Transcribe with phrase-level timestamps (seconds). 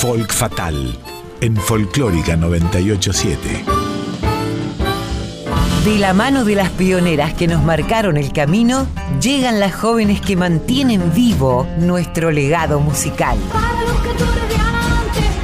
[0.00, 0.96] Folk Fatal
[1.40, 3.64] en Folclórica 987.
[5.84, 8.86] De la mano de las pioneras que nos marcaron el camino,
[9.20, 13.36] llegan las jóvenes que mantienen vivo nuestro legado musical.
[13.52, 15.38] Para los cantores de antes,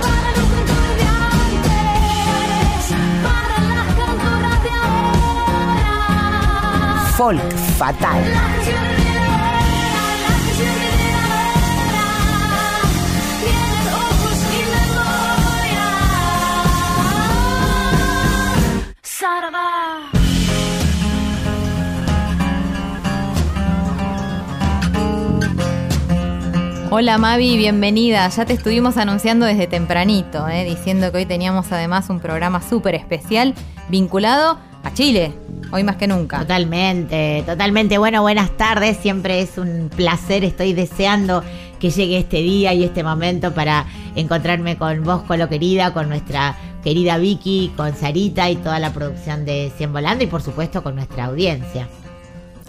[26.97, 28.29] Hola Mavi, bienvenida.
[28.29, 30.63] Ya te estuvimos anunciando desde tempranito, ¿eh?
[30.65, 33.53] diciendo que hoy teníamos además un programa súper especial
[33.89, 35.35] vinculado a Chile,
[35.73, 36.39] hoy más que nunca.
[36.39, 37.99] Totalmente, totalmente.
[37.99, 38.97] Bueno, buenas tardes.
[38.99, 40.45] Siempre es un placer.
[40.45, 41.43] Estoy deseando
[41.81, 46.57] que llegue este día y este momento para encontrarme con vos, Colo querida, con nuestra
[46.85, 50.95] querida Vicky, con Sarita y toda la producción de Cien Volando y por supuesto con
[50.95, 51.89] nuestra audiencia.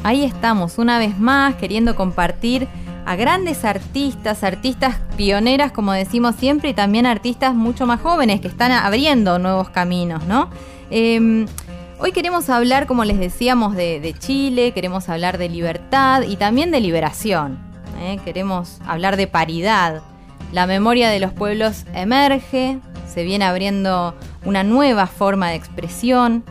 [0.02, 2.68] Ahí estamos, una vez más, queriendo compartir
[3.06, 8.48] a grandes artistas, artistas pioneras, como decimos siempre, y también artistas mucho más jóvenes que
[8.48, 10.50] están abriendo nuevos caminos, ¿no?
[10.90, 11.46] Eh,
[12.00, 16.72] hoy queremos hablar, como les decíamos, de, de Chile, queremos hablar de libertad y también
[16.72, 17.60] de liberación.
[18.00, 18.20] ¿eh?
[18.24, 20.02] Queremos hablar de paridad.
[20.52, 26.44] La memoria de los pueblos emerge, se viene abriendo una nueva forma de expresión.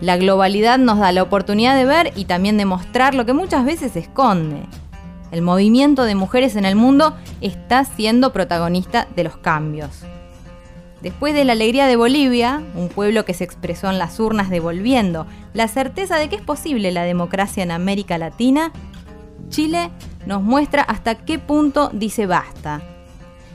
[0.00, 3.64] La globalidad nos da la oportunidad de ver y también de mostrar lo que muchas
[3.64, 4.62] veces se esconde.
[5.30, 10.04] El movimiento de mujeres en el mundo está siendo protagonista de los cambios.
[11.02, 15.26] Después de la alegría de Bolivia, un pueblo que se expresó en las urnas devolviendo
[15.54, 18.72] la certeza de que es posible la democracia en América Latina,
[19.48, 19.90] Chile
[20.26, 22.82] nos muestra hasta qué punto dice basta.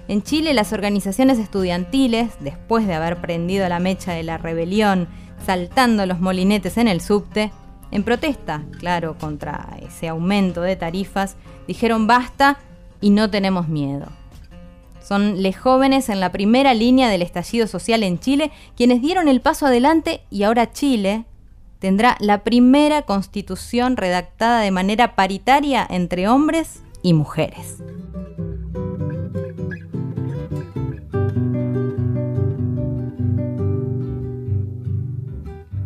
[0.07, 5.07] En Chile las organizaciones estudiantiles, después de haber prendido la mecha de la rebelión,
[5.45, 7.51] saltando los molinetes en el subte,
[7.91, 11.35] en protesta, claro, contra ese aumento de tarifas,
[11.67, 12.57] dijeron basta
[13.01, 14.07] y no tenemos miedo.
[15.01, 19.39] Son les jóvenes en la primera línea del estallido social en Chile quienes dieron el
[19.39, 21.25] paso adelante y ahora Chile
[21.77, 27.83] tendrá la primera constitución redactada de manera paritaria entre hombres y mujeres.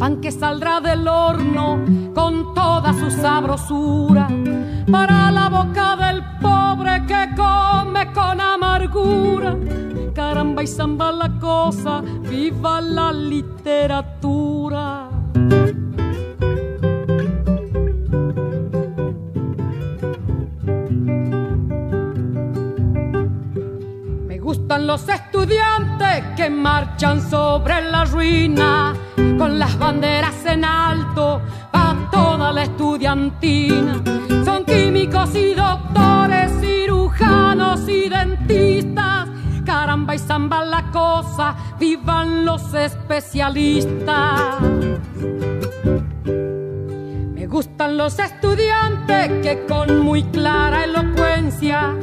[0.00, 1.84] pan que saldrá del horno
[2.14, 4.28] con toda su sabrosura
[4.90, 9.54] para la boca del pobre que come con amargura.
[10.14, 15.10] Caramba y zamba la cosa, viva la literatura.
[24.28, 28.94] Me gustan los estudiantes que marchan sobre la ruina
[29.38, 31.40] con las banderas en alto
[31.72, 34.02] a toda la estudiantina.
[34.44, 39.28] Son químicos y doctores, cirujanos y dentistas.
[39.64, 44.60] Caramba y zamba la cosa, vivan los especialistas.
[47.34, 51.94] Me gustan los estudiantes que con muy clara elocuencia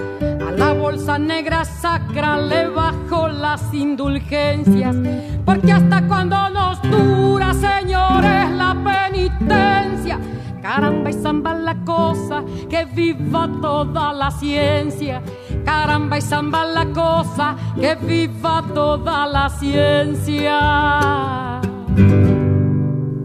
[0.57, 4.95] la bolsa negra sacra le bajo las indulgencias.
[5.45, 10.19] Porque hasta cuando nos dura, señores, la penitencia,
[10.62, 15.21] Caramba y zamba la cosa, que viva toda la ciencia.
[15.63, 20.57] Caramba y zamba la cosa, que viva toda la ciencia.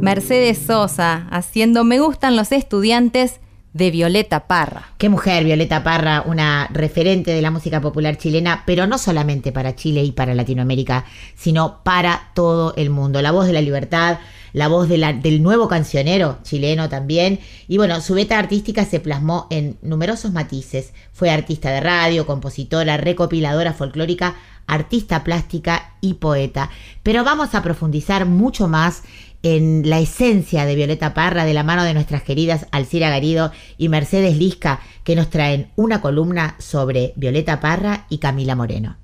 [0.00, 3.40] Mercedes Sosa haciendo Me gustan los estudiantes
[3.72, 4.92] de Violeta Parra.
[4.98, 9.74] Qué mujer, Violeta Parra, una referente de la música popular chilena, pero no solamente para
[9.74, 11.04] Chile y para Latinoamérica,
[11.34, 13.22] sino para todo el mundo.
[13.22, 14.18] La voz de la libertad,
[14.52, 17.40] la voz del nuevo cancionero chileno también.
[17.68, 20.92] Y bueno, su beta artística se plasmó en numerosos matices.
[21.12, 24.36] Fue artista de radio, compositora, recopiladora folclórica,
[24.66, 26.70] artista plástica y poeta.
[27.02, 29.02] Pero vamos a profundizar mucho más
[29.42, 33.88] en la esencia de Violeta Parra de la mano de nuestras queridas Alcira Garido y
[33.88, 38.96] Mercedes Lisca, que nos traen una columna sobre Violeta Parra y Camila Moreno.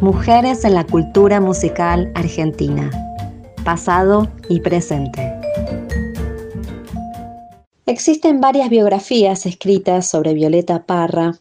[0.00, 2.90] Mujeres en la cultura musical argentina.
[3.64, 5.29] Pasado y presente.
[7.90, 11.40] Existen varias biografías escritas sobre Violeta Parra.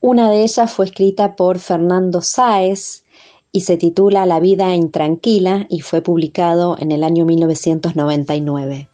[0.00, 3.02] Una de ellas fue escrita por Fernando Sáez
[3.50, 8.88] y se titula La vida intranquila y fue publicado en el año 1999.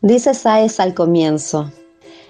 [0.00, 1.72] Dice Sáez al comienzo,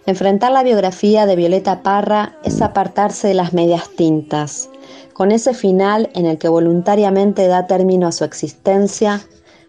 [0.06, 4.71] enfrentar la biografía de Violeta Parra es apartarse de las medias tintas,
[5.12, 9.21] con ese final en el que voluntariamente da término a su existencia,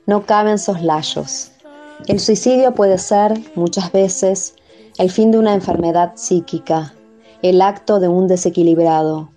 [0.06, 1.53] no caben soslayos.
[2.08, 4.56] El suicidio puede ser, muchas veces,
[4.98, 6.94] el fin de una enfermedad psíquica,
[7.42, 9.30] el acto de un desequilibrado,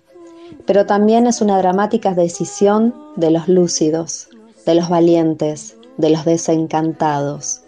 [0.65, 4.27] pero también es una dramática decisión de los lúcidos,
[4.65, 7.61] de los valientes, de los desencantados,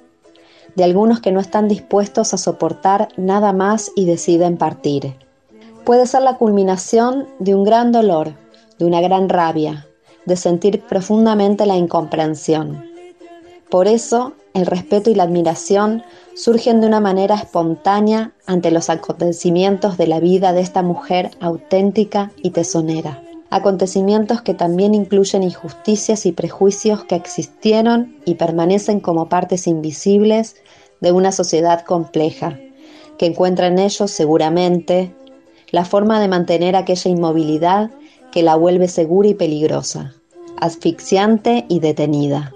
[0.76, 5.16] de algunos que no están dispuestos a soportar nada más y deciden partir.
[5.86, 8.34] Puede ser la culminación de un gran dolor,
[8.78, 9.88] de una gran rabia,
[10.26, 12.86] de sentir profundamente la incomprensión.
[13.70, 16.04] Por eso, el respeto y la admiración
[16.36, 22.32] surgen de una manera espontánea ante los acontecimientos de la vida de esta mujer auténtica
[22.38, 23.22] y tesonera.
[23.52, 30.56] Acontecimientos que también incluyen injusticias y prejuicios que existieron y permanecen como partes invisibles
[31.02, 32.60] de una sociedad compleja,
[33.18, 35.14] que encuentra en ellos seguramente
[35.72, 37.92] la forma de mantener aquella inmovilidad
[38.32, 40.14] que la vuelve segura y peligrosa,
[40.60, 42.54] asfixiante y detenida.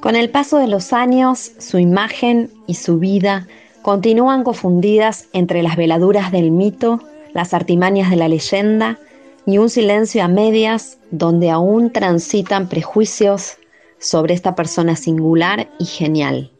[0.00, 3.46] Con el paso de los años, su imagen y su vida
[3.82, 7.00] continúan confundidas entre las veladuras del mito,
[7.34, 8.98] las artimañas de la leyenda
[9.44, 13.58] y un silencio a medias donde aún transitan prejuicios
[13.98, 16.50] sobre esta persona singular y genial,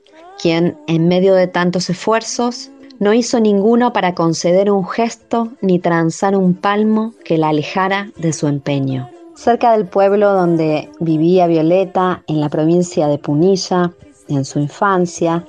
[0.41, 6.37] quien, en medio de tantos esfuerzos, no hizo ninguno para conceder un gesto ni transar
[6.37, 9.09] un palmo que la alejara de su empeño.
[9.43, 13.91] Cerca del pueblo donde vivía Violeta, en la provincia de Punilla,
[14.29, 15.47] en su infancia,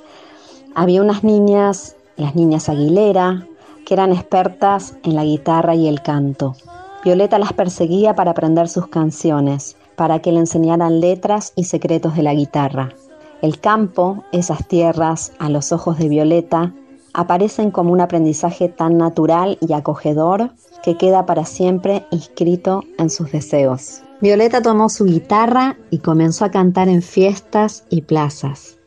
[0.74, 3.46] había unas niñas, las niñas Aguilera,
[3.84, 6.56] que eran expertas en la guitarra y el canto.
[7.04, 12.22] Violeta las perseguía para aprender sus canciones, para que le enseñaran letras y secretos de
[12.22, 12.94] la guitarra.
[13.42, 16.72] El campo, esas tierras, a los ojos de Violeta,
[17.14, 20.50] aparecen como un aprendizaje tan natural y acogedor
[20.82, 24.02] que queda para siempre inscrito en sus deseos.
[24.20, 28.78] Violeta tomó su guitarra y comenzó a cantar en fiestas y plazas.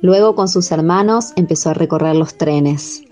[0.00, 3.02] Luego con sus hermanos empezó a recorrer los trenes.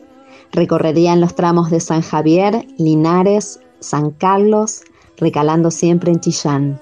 [0.53, 4.83] Recorrerían los tramos de San Javier, Linares, San Carlos,
[5.17, 6.81] recalando siempre en Chillán.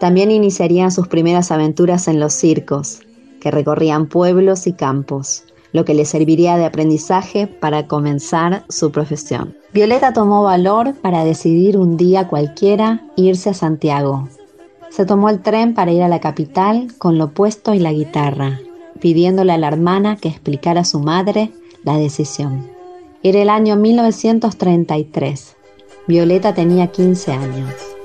[0.00, 3.00] También iniciarían sus primeras aventuras en los circos,
[3.40, 9.56] que recorrían pueblos y campos lo que le serviría de aprendizaje para comenzar su profesión.
[9.72, 14.28] Violeta tomó valor para decidir un día cualquiera irse a Santiago.
[14.90, 18.60] Se tomó el tren para ir a la capital con lo puesto y la guitarra,
[19.00, 21.50] pidiéndole a la hermana que explicara a su madre
[21.84, 22.66] la decisión.
[23.22, 25.56] Era el año 1933.
[26.06, 27.95] Violeta tenía 15 años.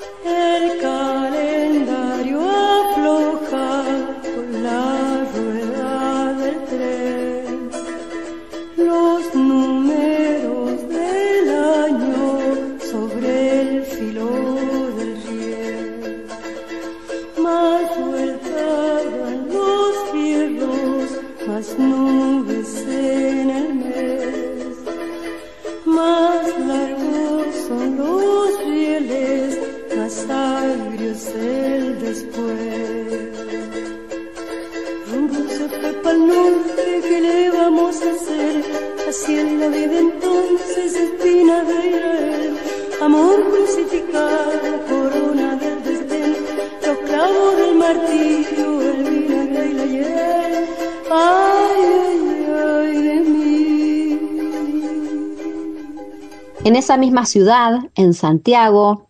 [56.81, 59.05] Esa misma ciudad, en Santiago,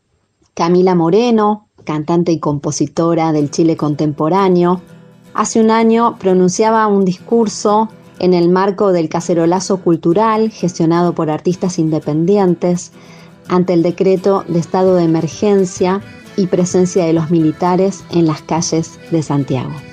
[0.53, 4.81] Camila Moreno, cantante y compositora del Chile contemporáneo,
[5.33, 7.87] hace un año pronunciaba un discurso
[8.19, 12.91] en el marco del cacerolazo cultural gestionado por artistas independientes
[13.47, 16.01] ante el decreto de estado de emergencia
[16.35, 19.90] y presencia de los militares en las calles de Santiago.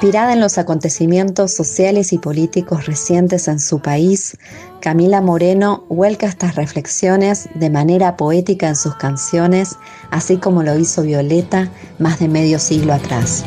[0.00, 4.38] Inspirada en los acontecimientos sociales y políticos recientes en su país,
[4.80, 9.74] Camila Moreno vuelca estas reflexiones de manera poética en sus canciones,
[10.12, 13.44] así como lo hizo Violeta más de medio siglo atrás.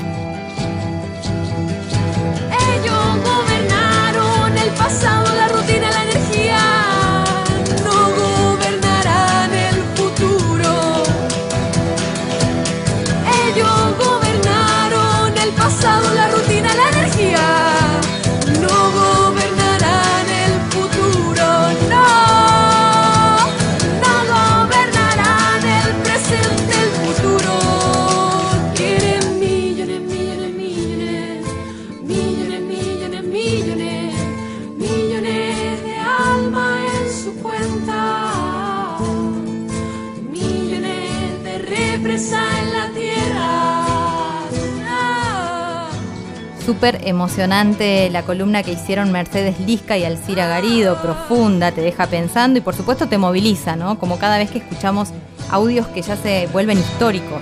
[46.82, 52.58] Súper emocionante la columna que hicieron Mercedes Lisca y Alcira Garido, profunda, te deja pensando
[52.58, 54.00] y por supuesto te moviliza, ¿no?
[54.00, 55.10] Como cada vez que escuchamos
[55.52, 57.42] audios que ya se vuelven históricos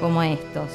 [0.00, 0.70] como estos.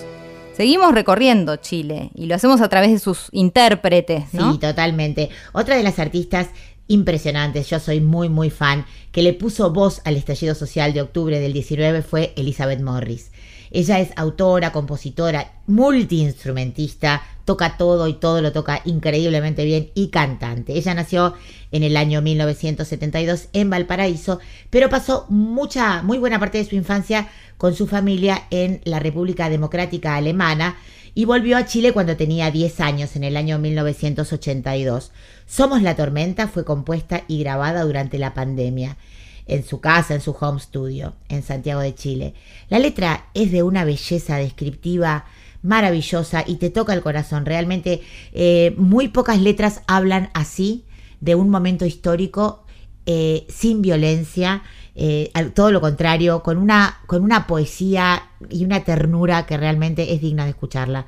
[0.55, 4.53] Seguimos recorriendo Chile y lo hacemos a través de sus intérpretes, ¿no?
[4.53, 5.31] Sí, totalmente.
[5.51, 6.49] Otra de las artistas
[6.87, 11.39] impresionantes, yo soy muy muy fan, que le puso voz al estallido social de octubre
[11.39, 13.31] del 19 fue Elizabeth Morris.
[13.71, 20.73] Ella es autora, compositora, multiinstrumentista, toca todo y todo lo toca increíblemente bien y cantante.
[20.77, 21.33] Ella nació
[21.71, 27.29] en el año 1972 en Valparaíso, pero pasó mucha, muy buena parte de su infancia
[27.57, 30.77] con su familia en la República Democrática Alemana
[31.15, 35.11] y volvió a Chile cuando tenía 10 años, en el año 1982.
[35.45, 38.97] Somos la Tormenta fue compuesta y grabada durante la pandemia
[39.45, 42.33] en su casa, en su home studio, en Santiago de Chile.
[42.69, 45.25] La letra es de una belleza descriptiva
[45.63, 47.45] maravillosa y te toca el corazón.
[47.45, 48.01] Realmente
[48.33, 50.85] eh, muy pocas letras hablan así
[51.19, 52.65] de un momento histórico
[53.05, 54.63] eh, sin violencia,
[54.95, 60.21] eh, todo lo contrario, con una, con una poesía y una ternura que realmente es
[60.21, 61.07] digna de escucharla.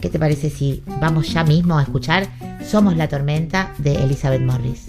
[0.00, 2.28] ¿Qué te parece si vamos ya mismo a escuchar
[2.64, 4.86] Somos la tormenta de Elizabeth Morris?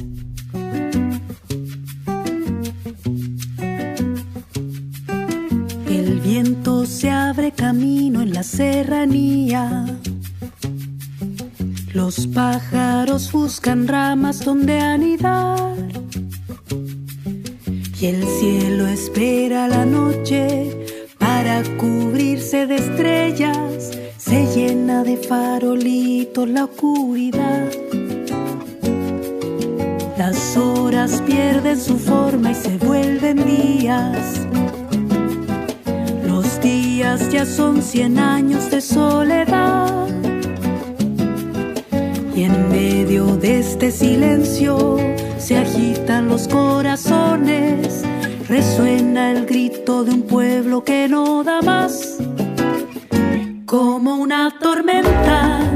[6.16, 9.86] Viento se abre camino en la serranía.
[11.94, 15.76] Los pájaros buscan ramas donde anidar.
[18.00, 20.88] Y el cielo espera la noche
[21.18, 23.92] para cubrirse de estrellas.
[24.18, 27.70] Se llena de farolitos la oscuridad.
[30.18, 34.48] Las horas pierden su forma y se vuelven días
[36.62, 40.08] días ya son cien años de soledad.
[42.36, 44.98] Y en medio de este silencio
[45.38, 48.04] se agitan los corazones,
[48.48, 52.18] resuena el grito de un pueblo que no da más,
[53.66, 55.67] como una tormenta,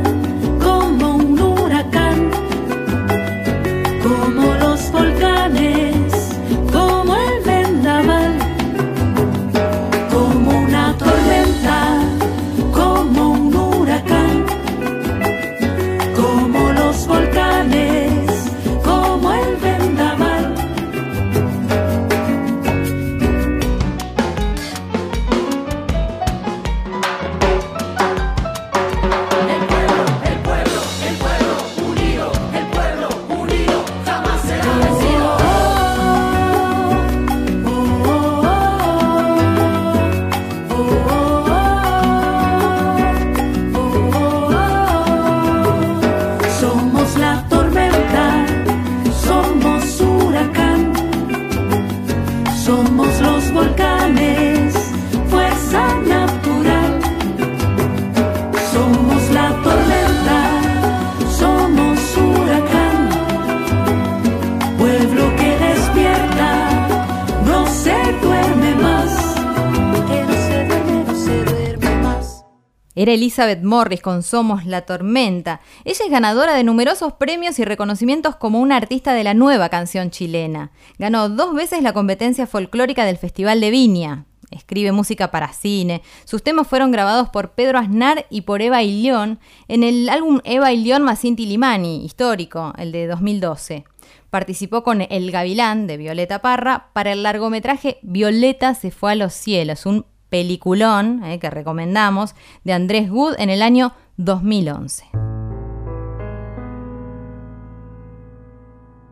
[73.02, 75.60] Era Elizabeth Morris con Somos la Tormenta.
[75.86, 80.12] Ella es ganadora de numerosos premios y reconocimientos como una artista de la nueva canción
[80.12, 80.70] chilena.
[81.00, 84.26] Ganó dos veces la competencia folclórica del Festival de Viña.
[84.52, 86.04] Escribe música para cine.
[86.26, 90.72] Sus temas fueron grabados por Pedro Aznar y por Eva Ilión en el álbum Eva
[90.72, 93.86] Ilión más Inti Limani, histórico, el de 2012
[94.30, 99.34] participó con El Gavilán de Violeta Parra para el largometraje Violeta se fue a los
[99.34, 99.86] cielos,
[100.32, 105.04] peliculón eh, que recomendamos de Andrés Wood en el año 2011.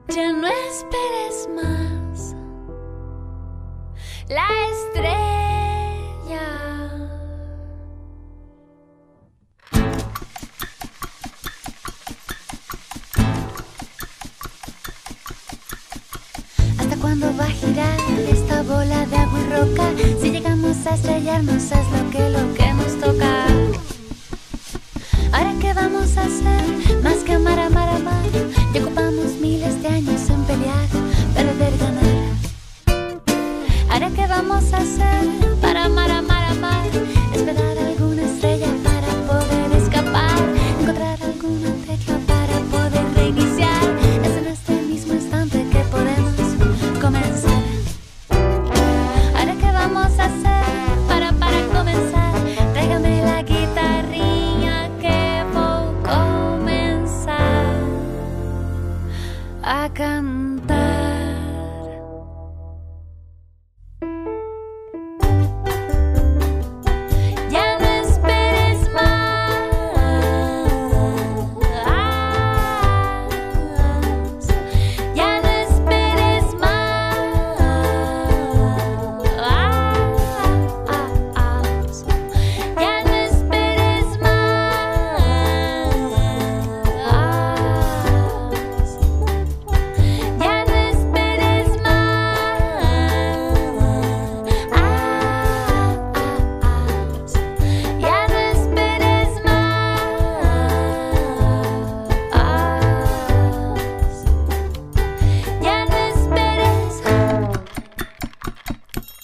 [0.07, 2.35] Ya no esperes más
[4.29, 5.19] la estrella.
[16.79, 19.91] ¿Hasta cuándo va a girar esta bola de agua y roca?
[20.21, 23.45] Si llegamos a estrellarnos es lo que lo que nos toca.
[25.31, 28.25] Ahora qué vamos a hacer, más que amar, amar, amar.
[28.73, 30.87] Y ocupamos miles de años en pelear,
[31.35, 32.19] perder, ganar.
[33.89, 35.48] Ahora qué vamos a hacer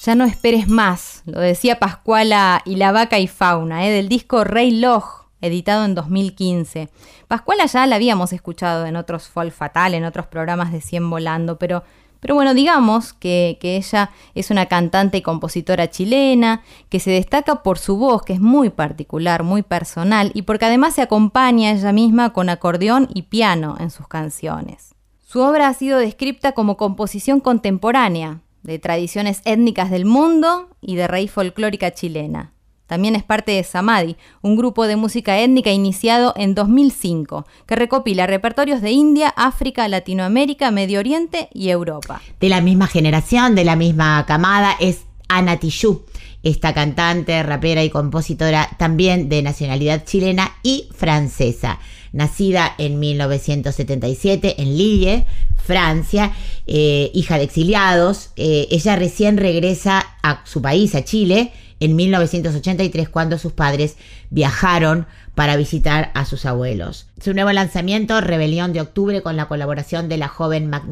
[0.06, 3.92] Ya no esperes más, lo decía Pascuala y la vaca y fauna, ¿eh?
[3.92, 6.90] del disco Rey Loj, editado en 2015.
[7.28, 11.58] Pascuala ya la habíamos escuchado en otros Fall Fatal, en otros programas de Cien Volando,
[11.58, 11.82] pero,
[12.20, 17.64] pero bueno, digamos que, que ella es una cantante y compositora chilena, que se destaca
[17.64, 21.92] por su voz, que es muy particular, muy personal, y porque además se acompaña ella
[21.92, 24.94] misma con acordeón y piano en sus canciones.
[25.24, 31.08] Su obra ha sido descrita como composición contemporánea, de tradiciones étnicas del mundo y de
[31.08, 32.52] raíz folclórica chilena.
[32.88, 38.28] También es parte de Samadhi, un grupo de música étnica iniciado en 2005, que recopila
[38.28, 42.22] repertorios de India, África, Latinoamérica, Medio Oriente y Europa.
[42.40, 46.04] de la misma generación, de la misma camada, es Ana Tijoux,
[46.44, 51.80] esta cantante, rapera y compositora también de nacionalidad chilena y francesa.
[52.16, 55.26] Nacida en 1977 en Lille,
[55.58, 56.32] Francia,
[56.66, 61.52] eh, hija de exiliados, eh, ella recién regresa a su país, a Chile,
[61.82, 63.98] en 1983 cuando sus padres
[64.30, 67.08] viajaron para visitar a sus abuelos.
[67.22, 70.86] Su nuevo lanzamiento, Rebelión de Octubre, con la colaboración de la joven Mac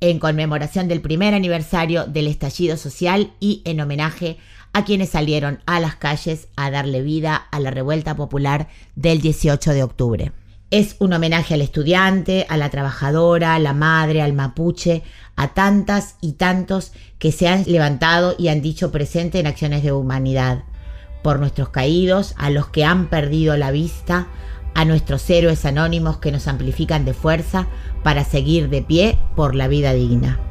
[0.00, 5.80] en conmemoración del primer aniversario del estallido social y en homenaje a quienes salieron a
[5.80, 10.32] las calles a darle vida a la revuelta popular del 18 de octubre.
[10.70, 15.02] Es un homenaje al estudiante, a la trabajadora, a la madre, al mapuche,
[15.36, 19.92] a tantas y tantos que se han levantado y han dicho presente en acciones de
[19.92, 20.64] humanidad.
[21.22, 24.26] Por nuestros caídos, a los que han perdido la vista,
[24.74, 27.66] a nuestros héroes anónimos que nos amplifican de fuerza
[28.02, 30.45] para seguir de pie por la vida digna.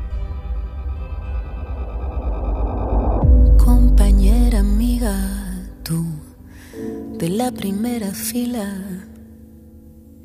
[7.55, 8.67] Primera fila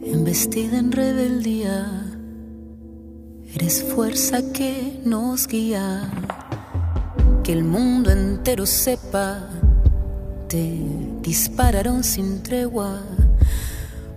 [0.02, 1.86] embestida en rebeldía.
[3.54, 6.10] Eres fuerza que nos guía,
[7.44, 9.48] que el mundo entero sepa.
[10.48, 10.82] Te
[11.22, 13.00] dispararon sin tregua,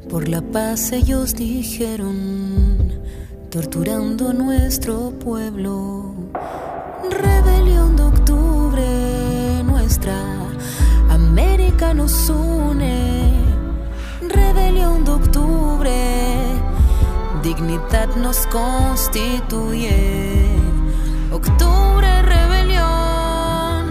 [0.10, 2.91] por la paz ellos dijeron,
[3.49, 6.15] torturando a nuestro pueblo.
[7.12, 7.92] Rebelión
[11.74, 13.32] América nos une
[14.22, 15.92] rebelión de octubre,
[17.42, 19.90] dignidad nos constituye.
[21.32, 23.86] Octubre, rebelión,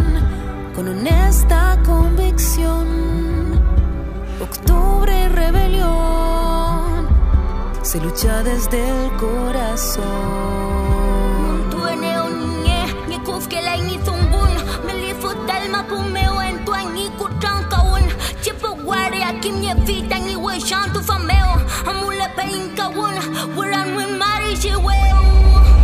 [0.76, 2.86] con honesta convicción.
[4.40, 7.08] Octubre, rebelión,
[7.82, 10.61] se lucha desde el corazón.
[19.42, 19.60] Kim
[20.68, 21.52] shantu fameo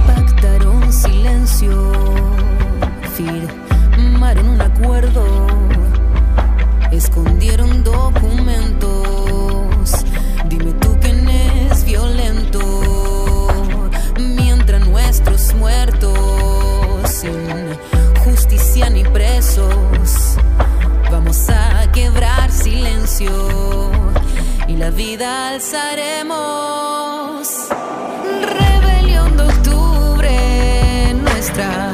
[0.06, 1.92] Pactaron silencio
[3.16, 5.24] Firmaron un acuerdo.
[6.92, 8.90] Escondieron documentos.
[10.48, 12.60] Dime tú quién es violento.
[14.20, 17.76] Mientras nuestros muertos Sin
[18.24, 19.97] justicia ni presos
[23.20, 26.28] y la vida alzaremos.
[28.60, 31.92] Rebelión de octubre, nuestra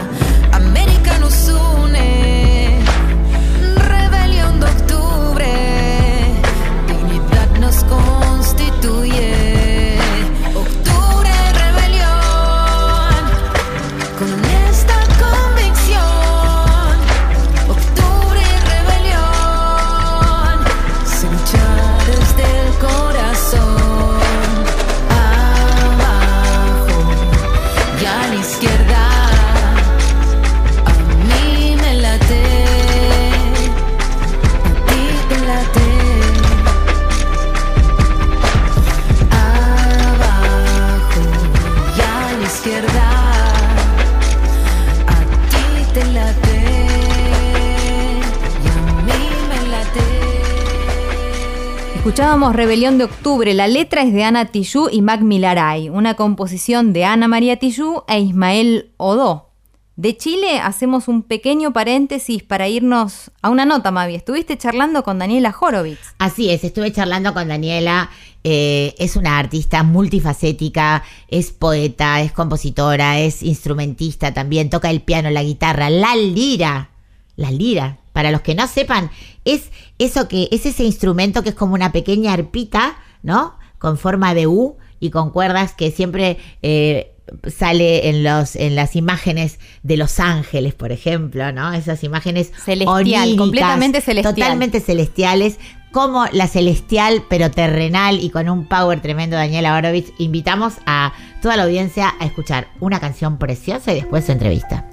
[52.52, 53.54] Rebelión de Octubre.
[53.54, 58.04] La letra es de Ana Tijoux y Mac Milaray, una composición de Ana María Tijoux
[58.08, 59.50] e Ismael Odó.
[59.96, 64.16] De Chile hacemos un pequeño paréntesis para irnos a una nota, Mavi.
[64.16, 66.14] Estuviste charlando con Daniela Horowitz.
[66.18, 68.10] Así es, estuve charlando con Daniela.
[68.42, 75.30] eh, es una artista multifacética, es poeta, es compositora, es instrumentista también, toca el piano,
[75.30, 76.90] la guitarra, la lira.
[77.36, 79.10] La lira, para los que no sepan,
[79.44, 83.56] es eso que es ese instrumento que es como una pequeña arpita, ¿no?
[83.78, 87.14] Con forma de U y con cuerdas que siempre eh,
[87.46, 91.72] sale en los en las imágenes de los ángeles, por ejemplo, ¿no?
[91.72, 94.34] Esas imágenes Celestial, completamente celestial.
[94.34, 95.58] totalmente celestiales,
[95.92, 100.12] como la celestial pero terrenal y con un power tremendo Daniela Horowitz.
[100.18, 104.86] Invitamos a toda la audiencia a escuchar una canción preciosa y después su entrevista.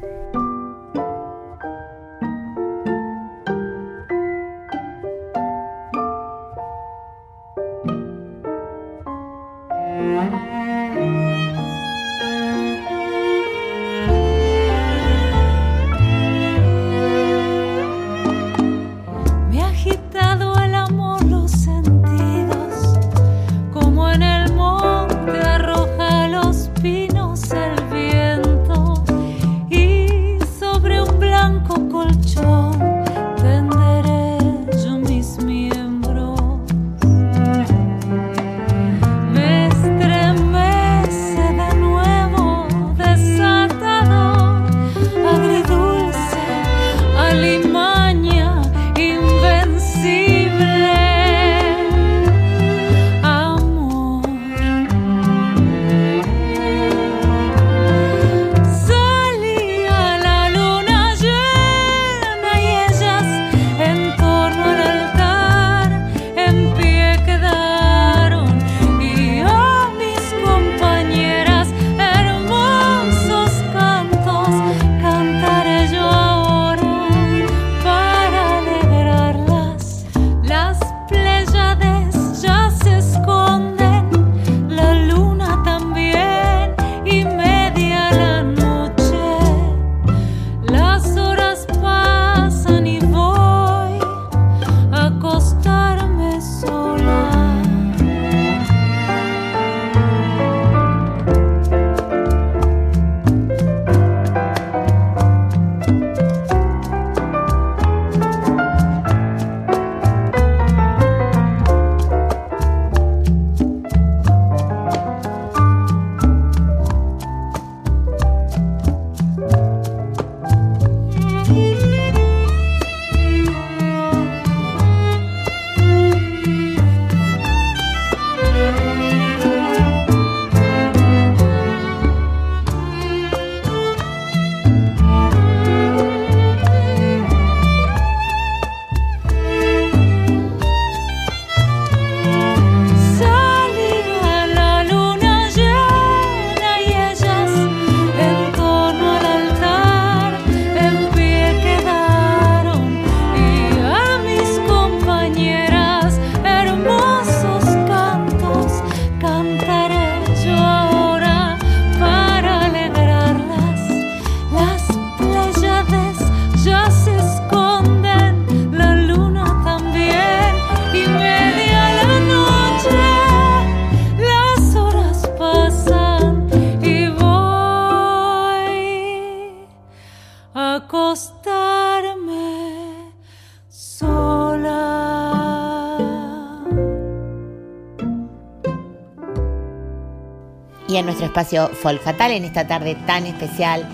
[191.26, 193.88] Espacio Folk Fatal en esta tarde tan especial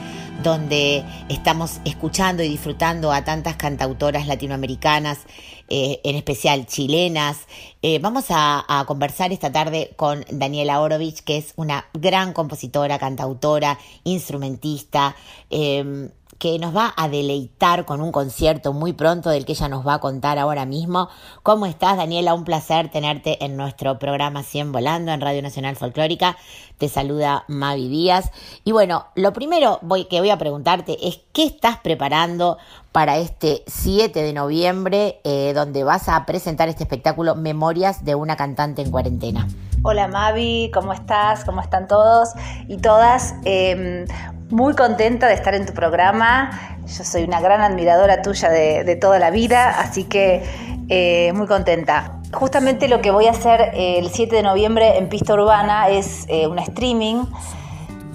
[0.44, 5.20] donde estamos escuchando y disfrutando a tantas cantautoras latinoamericanas,
[5.68, 7.40] eh, en especial chilenas.
[7.82, 13.78] Eh, vamos a, conversar esta tarde con Daniela Orovich, que es una gran compositora, cantautora,
[14.04, 15.16] instrumentista.
[15.50, 19.86] Eh, que nos va a deleitar con un concierto muy pronto del que ella nos
[19.86, 21.10] va a contar ahora mismo.
[21.44, 22.34] ¿Cómo estás, Daniela?
[22.34, 26.38] Un placer tenerte en nuestro programa 100 Volando en Radio Nacional Folclórica.
[26.78, 28.32] Te saluda Mavi Díaz.
[28.64, 32.58] Y bueno, lo primero voy, que voy a preguntarte es qué estás preparando
[32.92, 38.36] para este 7 de noviembre, eh, donde vas a presentar este espectáculo Memorias de una
[38.36, 39.48] cantante en cuarentena.
[39.84, 41.46] Hola Mavi, ¿cómo estás?
[41.46, 42.30] ¿Cómo están todos
[42.68, 43.36] y todas?
[43.46, 44.06] Em,
[44.50, 46.78] muy contenta de estar en tu programa.
[46.86, 50.44] Yo soy una gran admiradora tuya de, toda la vida, así que
[50.90, 52.20] eh, muy contenta.
[52.32, 56.48] Justamente lo que voy a hacer el 7 de noviembre en Pista Urbana es eh,
[56.48, 57.26] un streaming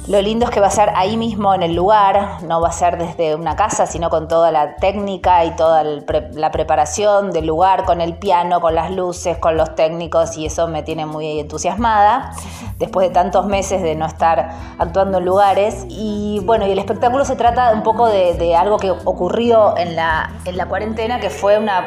[0.09, 2.73] lo lindo es que va a ser ahí mismo en el lugar, no va a
[2.73, 7.85] ser desde una casa, sino con toda la técnica y toda la preparación del lugar,
[7.85, 12.33] con el piano, con las luces, con los técnicos, y eso me tiene muy entusiasmada,
[12.79, 15.87] después de tantos meses de no estar actuando en lugares.
[15.89, 20.33] Y bueno, y el espectáculo se trata un poco de, algo que ocurrió en la,
[20.45, 21.87] en la cuarentena, que fue una,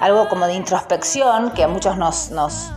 [0.00, 2.72] algo como de introspección, que a muchos nos, nos,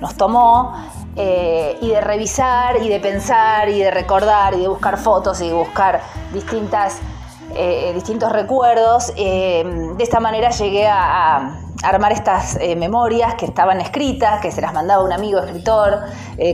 [0.00, 0.74] nos tomó
[1.14, 5.48] eh, y de revisar y de pensar y de recordar y de buscar fotos y
[5.48, 6.00] de buscar
[6.32, 7.00] distintas,
[7.54, 9.12] eh, distintos recuerdos.
[9.16, 9.62] Eh,
[9.96, 15.02] de esta manera llegué a, armar estas memorias que estaban escritas, que se las mandaba
[15.02, 16.00] un amigo escritor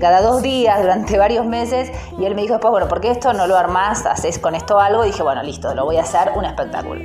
[0.01, 3.33] cada dos días durante varios meses y él me dijo después, bueno, ¿por qué esto
[3.33, 4.07] no lo armás?
[4.07, 5.05] ¿Haces con esto algo?
[5.05, 7.01] Y dije, bueno, listo, lo voy a hacer un espectáculo.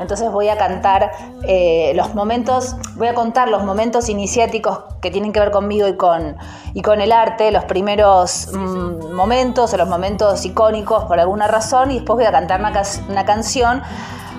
[0.00, 5.30] Entonces voy a cantar eh, los momentos, voy a contar los momentos iniciáticos que tienen
[5.30, 6.36] que ver conmigo y con,
[6.72, 11.90] y con el arte, los primeros mm, momentos o los momentos icónicos por alguna razón,
[11.90, 13.82] y después voy a cantar una, canción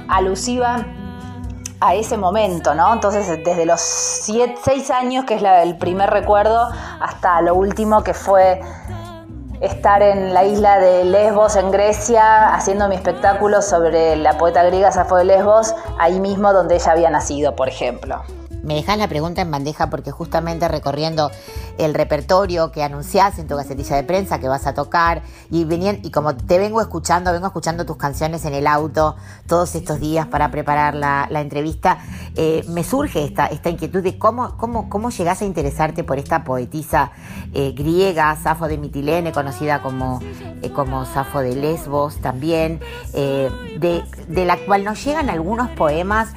[0.10, 0.84] alusiva
[1.82, 2.94] a ese momento, ¿no?
[2.94, 8.62] Entonces, desde los seis años, que es el primer recuerdo, hasta lo último que fue
[9.62, 14.92] estar en la isla de Lesbos, en Grecia, haciendo mi espectáculo sobre la poeta griega
[14.92, 18.22] Safo de Lesbos, ahí mismo donde ella había nacido, por ejemplo.
[18.64, 21.32] Me dejas la pregunta en bandeja porque justamente recorriendo
[21.78, 26.00] el repertorio que anunciás en tu gacetilla de prensa que vas a tocar y venían
[26.04, 29.16] y como te vengo escuchando, vengo escuchando tus canciones en el auto
[29.48, 31.98] todos estos días para preparar la, entrevista,
[32.36, 37.12] eh, me surge esta, esta inquietud de cómo, cómo, cómo a interesarte por esta poetisa
[37.54, 40.20] eh, griega, Safo de Mitilene, conocida como,
[40.62, 42.80] eh, como Safo de Lesbos también,
[43.14, 46.30] de, de la cual nos llegan algunos poemas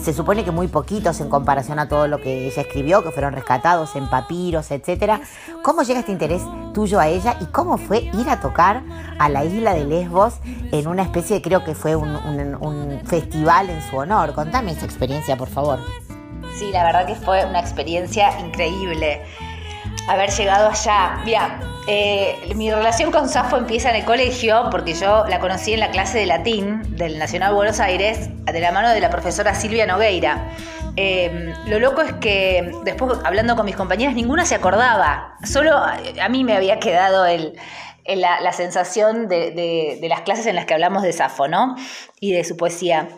[0.00, 3.32] se supone que muy poquitos en comparación a todo lo que ella escribió, que fueron
[3.32, 5.20] rescatados en papiros, etc.
[5.62, 6.42] ¿Cómo llega este interés
[6.74, 8.82] tuyo a ella y cómo fue ir a tocar
[9.18, 12.08] a la isla de Lesbos en una especie, creo que fue un,
[12.60, 14.34] un festival en su honor?
[14.34, 15.78] Contame esa experiencia, por favor.
[16.58, 19.20] Sí, la verdad que fue una experiencia increíble
[20.08, 21.20] haber llegado allá.
[21.24, 25.80] Mira, eh, mi relación con Safo empieza en el colegio porque yo la conocí en
[25.80, 29.86] la clase de latín del Nacional Buenos Aires de la mano de la profesora Silvia
[29.86, 30.50] Nogueira.
[30.96, 36.28] Eh, lo loco es que después hablando con mis compañeras ninguna se acordaba, solo a
[36.30, 37.26] mí me había quedado
[38.06, 39.50] la, sensación de,
[40.00, 41.76] de, las clases en las que hablamos de Safo, ¿no?
[42.18, 43.08] Y de su poesía.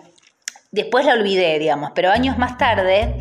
[0.72, 3.14] Después la olvidé, digamos, pero años más tarde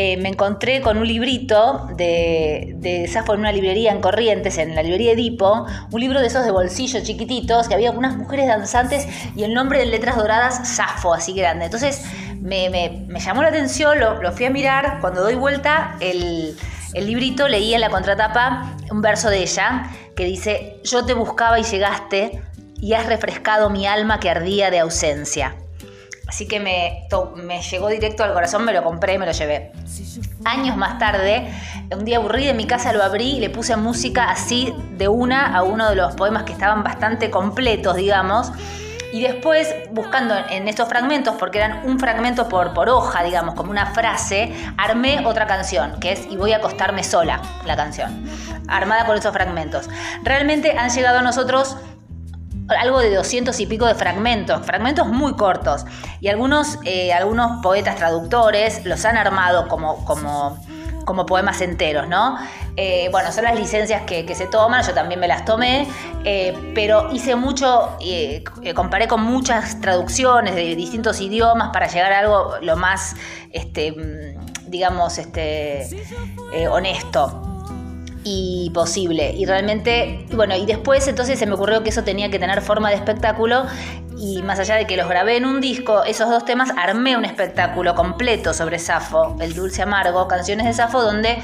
[0.00, 4.76] eh, me encontré con un librito de, de Safo en una librería en Corrientes, en
[4.76, 9.08] la librería Edipo, un libro de esos de bolsillo chiquititos, que había unas mujeres danzantes
[9.34, 11.64] y el nombre en letras doradas, Safo, así grande.
[11.64, 12.04] Entonces
[12.40, 16.56] me, llamó la atención, lo, fui a mirar, cuando doy vuelta el,
[16.94, 21.58] el librito leí en la contratapa un verso de ella que dice, yo te buscaba
[21.58, 22.40] y llegaste
[22.80, 25.56] y has refrescado mi alma que ardía de ausencia.
[26.28, 27.08] Así que me,
[27.70, 29.72] llegó directo al corazón, me lo compré y me lo llevé.
[30.44, 31.50] Años más tarde,
[31.90, 35.56] un día aburrido en mi casa lo abrí y le puse música así de una
[35.56, 38.52] a uno de los poemas que estaban bastante completos, digamos.
[39.10, 43.70] Y después, buscando en estos fragmentos, porque eran un fragmento por, por hoja, digamos, como
[43.70, 48.28] una frase, armé otra canción, que es Y voy a acostarme sola, la canción,
[48.68, 49.88] armada con esos fragmentos.
[50.24, 51.78] Realmente han llegado a nosotros
[52.68, 55.84] algo de doscientos y pico de fragmentos, fragmentos muy cortos.
[56.20, 60.58] Y algunos, eh, algunos poetas traductores los han armado como, como,
[61.04, 62.38] como poemas enteros, ¿no?
[62.76, 65.88] Eh, bueno, son las licencias que, se toman, yo también me las tomé,
[66.24, 67.96] eh, pero hice mucho,
[68.74, 73.16] comparé con muchas traducciones de distintos idiomas para llegar a algo lo más,
[73.50, 74.36] este,
[74.68, 75.88] digamos, este,
[76.70, 77.57] honesto.
[78.28, 79.32] Y posible.
[79.34, 82.90] Y realmente, bueno, y después entonces se me ocurrió que eso tenía que tener forma
[82.90, 83.64] de espectáculo
[84.18, 87.24] y más allá de que los grabé en un disco, esos dos temas armé un
[87.24, 91.38] espectáculo completo sobre Safo, el dulce amargo, canciones de Safo, donde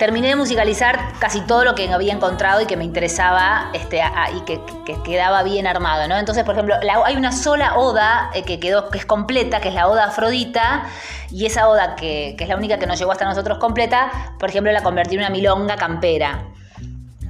[0.00, 4.00] terminé de musicalizar casi todo lo que había encontrado y que me interesaba este,
[4.34, 4.58] y que,
[5.04, 6.08] quedaba bien armado.
[6.08, 6.16] ¿no?
[6.16, 9.74] Entonces, por ejemplo, hay una sola oda eh, que quedó, que es completa, que es
[9.74, 10.84] la oda Afrodita,
[11.30, 14.72] y esa oda, que, es la única que nos llegó hasta nosotros completa, por ejemplo,
[14.72, 16.46] la convertí en una milonga campera.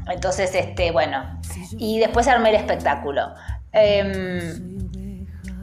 [0.09, 1.41] Entonces, este, bueno,
[1.73, 3.35] y después armé el espectáculo.
[3.73, 4.90] Em,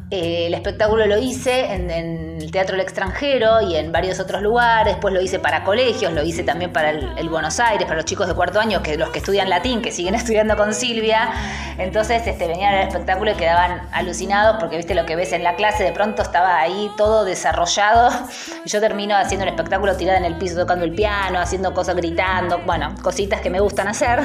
[0.10, 4.94] eh, el espectáculo lo hice en, el Teatro del Extranjero y en varios otros lugares,
[4.94, 8.26] después lo hice para colegios, lo hice también para el, Buenos Aires, para los chicos
[8.26, 11.30] de cuarto año, que los que estudian latín, que siguen estudiando con Silvia.
[11.78, 15.56] Entonces este, venían al espectáculo y quedaban alucinados porque viste lo que ves en la
[15.56, 18.10] clase, de pronto estaba ahí todo desarrollado
[18.66, 21.98] y yo termino haciendo el espectáculo tirada en el piso tocando el piano, haciendo cosas,
[21.98, 24.22] gritando, bueno, cositas que me gustan hacer.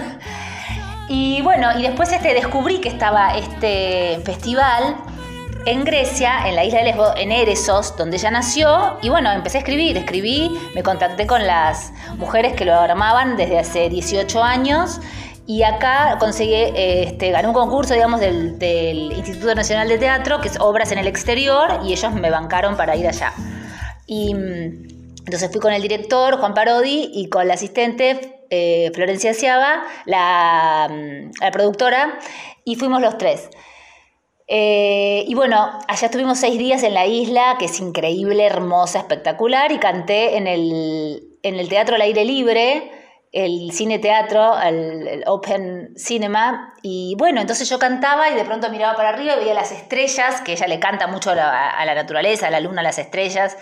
[1.09, 4.97] Y bueno, y después este, descubrí que estaba este festival
[5.67, 9.59] en Grecia, en la isla de Lesbos, en Eresos, donde ella nació, y bueno, empecé
[9.59, 15.01] a escribir, escribí, me contacté con las mujeres que lo armaban desde hace 18 años,
[15.47, 20.59] y acá conseguí, este, gané un concurso, digamos, del, Instituto Nacional de Teatro, que es
[20.61, 23.33] Obras en el Exterior, y ellos me bancaron para ir allá.
[24.07, 24.89] Y mm,
[25.27, 30.89] entonces fui con el director, Juan Parodi, y con la asistente, eh, Florencia Ciaba, la,
[30.91, 32.19] mm, la productora,
[32.65, 33.49] y fuimos los tres.
[34.55, 35.57] Eh, y bueno,
[35.89, 40.47] allá estuvimos seis días en la isla, que es increíble, hermosa, espectacular, y canté en
[40.47, 42.91] el, en el Teatro al Aire Libre,
[43.33, 48.97] el cine teatro, el, Open Cinema, y bueno, entonces yo cantaba y de pronto miraba
[48.97, 52.51] para arriba y veía las estrellas, que ella le canta mucho a la, naturaleza, a
[52.51, 53.57] la luna, a las estrellas,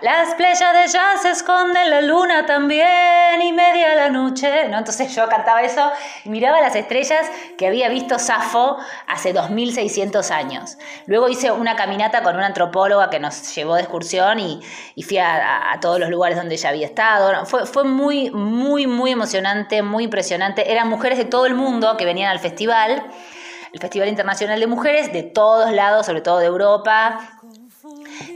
[0.00, 4.68] las playas ya se esconden, la luna también y media la noche.
[4.70, 4.78] ¿no?
[4.78, 5.92] Entonces yo cantaba eso
[6.24, 7.26] y miraba las estrellas
[7.58, 10.78] que había visto Safo hace 2600 años.
[11.04, 14.62] Luego hice una caminata con una antropóloga que nos llevó de excursión y,
[15.02, 17.44] fui a, todos los lugares donde ella había estado.
[17.44, 20.72] Fue muy, muy, muy emocionante, muy impresionante.
[20.72, 22.61] Eran mujeres de todo el mundo que venían al festival
[23.72, 27.38] el Festival Internacional de Mujeres de todos lados, sobre todo de Europa,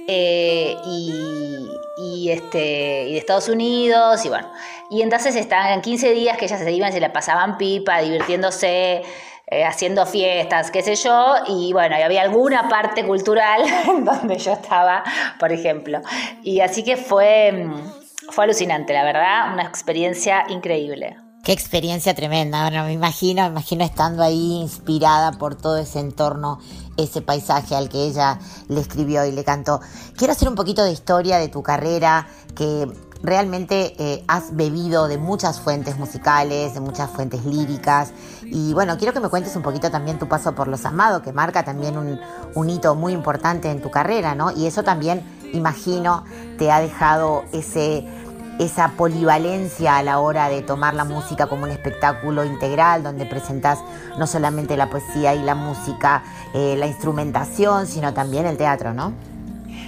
[0.08, 0.76] eh,
[1.98, 4.50] y, este, y de Estados Unidos, y bueno.
[4.90, 9.02] Y entonces estaban 15 días que ellas se iban, se la pasaban pipa, divirtiéndose,
[9.48, 13.62] eh, haciendo fiestas, qué sé yo, y bueno, y había alguna parte cultural
[14.04, 15.04] donde yo estaba,
[15.38, 16.00] por ejemplo.
[16.42, 17.66] Y así que fue,
[18.30, 21.16] fue alucinante, la verdad, una experiencia increíble.
[21.46, 26.58] Qué experiencia tremenda, bueno, me imagino, me imagino estando ahí inspirada por todo ese entorno,
[26.96, 29.80] ese paisaje al que ella le escribió y le cantó.
[30.16, 32.26] Quiero hacer un poquito de historia de tu carrera,
[32.56, 32.90] que
[33.22, 38.10] realmente eh, has bebido de muchas fuentes musicales, de muchas fuentes líricas.
[38.42, 41.32] Y bueno, quiero que me cuentes un poquito también tu paso por Los Amados, que
[41.32, 42.18] marca también un,
[42.56, 44.50] un hito muy importante en tu carrera, ¿no?
[44.50, 45.22] Y eso también,
[45.52, 46.24] imagino,
[46.58, 48.04] te ha dejado ese
[48.58, 53.80] esa polivalencia a la hora de tomar la música como un espectáculo integral, donde presentas
[54.18, 56.22] no solamente la poesía y la música,
[56.54, 59.12] eh, la instrumentación, sino también el teatro, ¿no?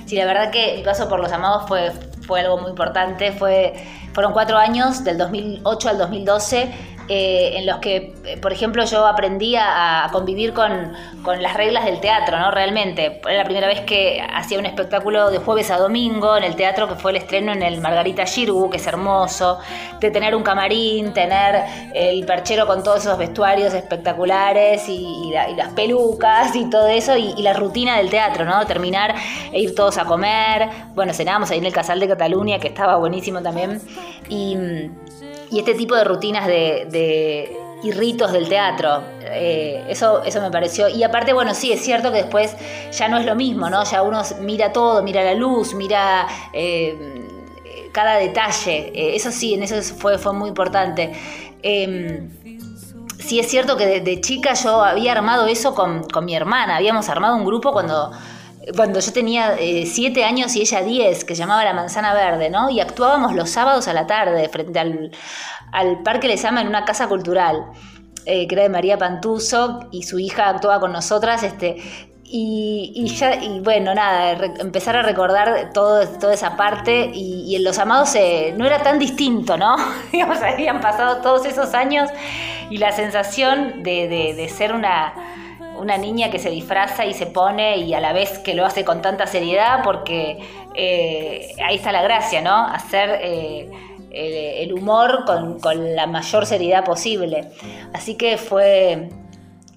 [0.07, 1.93] Sí, la verdad que mi paso por Los Amados fue,
[2.27, 3.33] fue algo muy importante.
[3.33, 3.75] Fue,
[4.12, 6.73] fueron cuatro años, del 2008 al 2012,
[7.09, 10.93] eh, en los que, eh, por ejemplo, yo aprendí a, convivir con,
[11.41, 12.51] las reglas del teatro, ¿no?
[12.51, 13.21] Realmente.
[13.25, 16.89] Era la primera vez que hacía un espectáculo de jueves a domingo en el teatro,
[16.89, 19.59] que fue el estreno en el Margarita Girgu, que es hermoso,
[20.01, 26.55] de tener un camarín, tener el perchero con todos esos vestuarios espectaculares y, las pelucas
[26.57, 28.67] y todo eso, y, la rutina del teatro, ¿no?
[28.67, 29.15] Terminar
[29.53, 30.69] e ir todos a comer.
[30.95, 33.81] Bueno, cenábamos ahí en el Casal de Cataluña, que estaba buenísimo también.
[34.29, 34.57] Y
[35.51, 39.03] y este tipo de rutinas de, y ritos del teatro.
[39.20, 40.88] Eh, eso, eso me pareció.
[40.88, 42.57] Y aparte, bueno, sí, es cierto que después
[42.92, 43.84] ya no es lo mismo, ¿no?
[43.84, 46.96] Ya uno mira todo, mira la luz, mira eh,
[47.92, 48.92] cada detalle.
[48.94, 51.12] Eh, eso sí, en eso fue, fue muy importante.
[51.62, 52.30] Em,
[53.18, 56.76] sí, es cierto que de, chica yo había armado eso con, con mi hermana.
[56.76, 58.12] Habíamos armado un grupo cuando
[58.77, 62.71] cuando yo tenía eh, siete años y ella diez, que llamaba La Manzana Verde, ¿no?
[62.71, 65.11] Y actuábamos los sábados a la tarde frente al,
[65.73, 67.66] al Parque Lesama en una casa cultural,
[68.27, 71.77] eh, que era de María Pantuso, y su hija actuaba con nosotras, este,
[72.31, 77.79] y, ya, y bueno, nada, empezar a recordar todo, toda esa parte y, en Los
[77.79, 78.11] Amados
[78.57, 79.77] no era tan distinto, ¿no?
[80.12, 82.11] Digamos, habían pasado todos esos años
[82.69, 85.14] y la sensación de ser una
[85.79, 88.85] una niña que se disfraza y se pone y a la vez que lo hace
[88.85, 90.39] con tanta seriedad porque
[90.74, 92.66] eh, ahí está la gracia, ¿no?
[92.66, 93.70] Hacer, eh,
[94.11, 95.24] el, humor
[95.61, 97.51] con, la mayor seriedad posible.
[97.93, 99.11] Así que fue,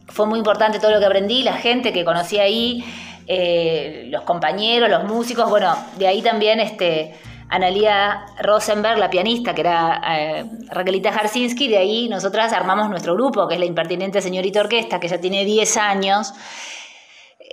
[0.07, 2.83] fue muy importante todo lo que aprendí, la gente que conocí ahí,
[3.27, 7.15] eh, los compañeros, los músicos, bueno, de ahí también este,
[7.51, 13.47] Analia Rosenberg, la pianista, que era eh, Raquelita Jarsinski, de ahí nosotras armamos nuestro grupo,
[13.47, 16.33] que es la impertinente señorita orquesta, que ya tiene 10 años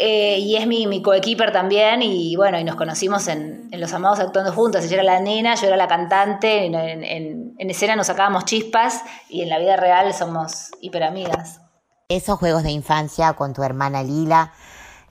[0.01, 4.21] eh, y es mi, mi coequiper también, y bueno, y nos conocimos en, Los Amados
[4.21, 4.85] actuando juntos.
[4.85, 9.43] Ella era la nena, yo era la cantante, en, en, escena nos sacábamos chispas y
[9.43, 11.63] en la vida real somos hiperamigas.
[12.09, 14.53] Esos juegos de infancia con tu hermana Lila,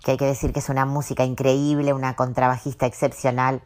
[0.06, 3.62] que hay que decir que es una música increíble, una contrabajista excepcional,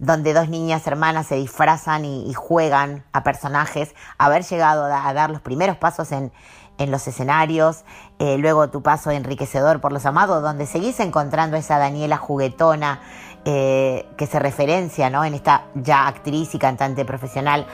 [0.00, 5.40] donde dos niñas hermanas se disfrazan y, juegan a personajes, haber llegado a dar los
[5.40, 6.32] primeros pasos en,
[6.80, 7.84] en los escenarios,
[8.18, 13.00] eh, luego tu paso enriquecedor por los amados, donde seguís encontrando esa Daniela juguetona
[13.44, 15.24] eh, que se referencia ¿no?
[15.24, 17.66] en esta ya actriz y cantante profesional,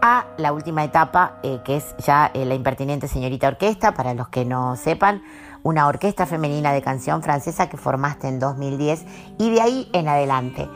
[0.00, 4.46] a la última etapa, eh, que es ya la impertinente señorita orquesta, para los que
[4.46, 5.22] no sepan,
[5.62, 9.04] una orquesta femenina de canción francesa que formaste en 2010
[9.38, 10.68] y de ahí en adelante.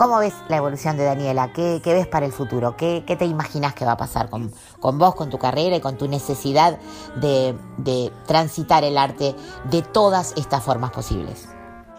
[0.00, 1.52] ¿Cómo ves la evolución de Daniela?
[1.52, 2.74] ¿Qué, ves para el futuro?
[2.74, 6.08] ¿Qué, te imaginas que va a pasar con, vos, con tu carrera y con tu
[6.08, 6.78] necesidad
[7.16, 9.34] de, transitar el arte
[9.64, 11.50] de todas estas formas posibles?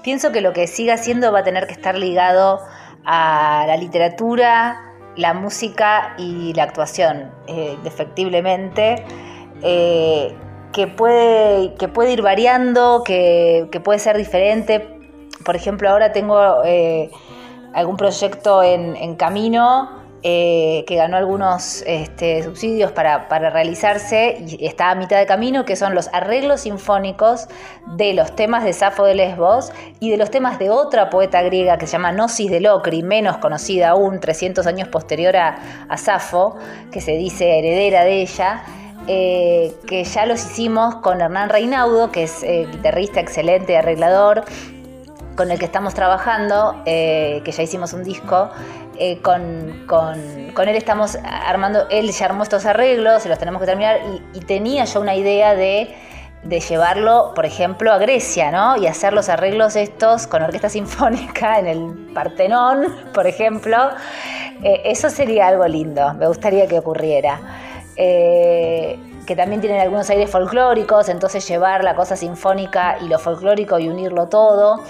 [0.01, 2.61] Pienso que lo que siga haciendo va a tener que estar ligado
[3.05, 4.81] a la literatura,
[5.15, 9.05] la música y la actuación, eh, defectiblemente,
[9.61, 10.35] eh,
[10.73, 14.89] que, puede, que puede ir variando, que, puede ser diferente.
[15.45, 16.63] Por ejemplo, ahora tengo...
[16.65, 17.11] Eh,
[17.73, 19.89] algún proyecto en, camino
[20.23, 25.75] eh, que ganó algunos este, subsidios para, realizarse y está a mitad de camino, que
[25.75, 27.47] son los arreglos sinfónicos
[27.97, 31.77] de los temas de Safo de Lesbos y de los temas de otra poeta griega
[31.77, 36.55] que se llama Gnosis de Locri, menos conocida aún, 300 años posterior a, Safo,
[36.91, 38.63] que se dice heredera de ella.
[39.07, 44.45] Eh, que ya los hicimos con Hernán Reinaudo, que es eh, guitarrista excelente, arreglador,
[45.41, 48.51] con el que estamos trabajando, eh, que ya hicimos un disco,
[48.95, 49.39] eh, con,
[50.67, 54.01] él estamos armando, él ya armó estos arreglos, se los tenemos que terminar,
[54.35, 55.95] y, tenía yo una idea de,
[56.43, 58.77] llevarlo, por ejemplo, a Grecia, ¿no?
[58.77, 63.89] Y hacer los arreglos estos con orquesta sinfónica en el Partenón, por ejemplo.
[64.63, 67.39] Eh, eso sería algo lindo, me gustaría que ocurriera.
[67.95, 73.89] que también tienen algunos aires folclóricos, entonces llevar la cosa sinfónica y lo folclórico y
[73.89, 74.83] unirlo todo.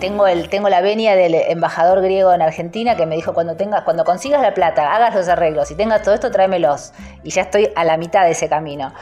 [0.00, 3.82] Tengo, el, tengo la venia del embajador griego en Argentina que me dijo cuando tengas,
[3.82, 6.92] cuando consigas la plata, hagas los arreglos y tengas todo esto, tráemelos.
[7.22, 8.92] Y ya estoy a la mitad de ese camino.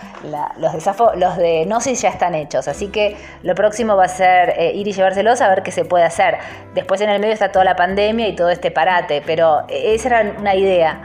[0.58, 4.54] los, de los de Gnosis ya están hechos, así que lo próximo va a ser
[4.56, 6.38] eh, ir y llevárselos a ver qué se puede hacer.
[6.74, 10.20] Después en el medio está toda la pandemia y todo este parate, pero eh, esa
[10.20, 11.02] era una idea.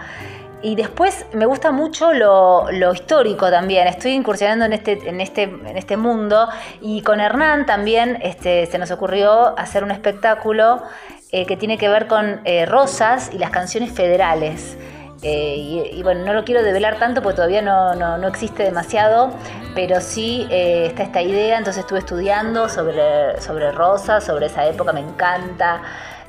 [0.62, 3.88] Y después me gusta mucho lo, histórico también.
[3.88, 6.49] Estoy incursionando en este, en este, en este mundo.
[6.82, 10.84] Y con Hernán también este, se nos ocurrió hacer un espectáculo
[11.32, 14.78] eh, que tiene que ver con eh, Rosas y las canciones federales.
[15.22, 19.32] Eh, y, bueno, no lo quiero develar tanto porque todavía no, no existe demasiado,
[19.76, 21.57] pero sí está esta idea.
[21.57, 25.82] Entonces estuve estudiando sobre, sobre Rosas, sobre esa época, me encanta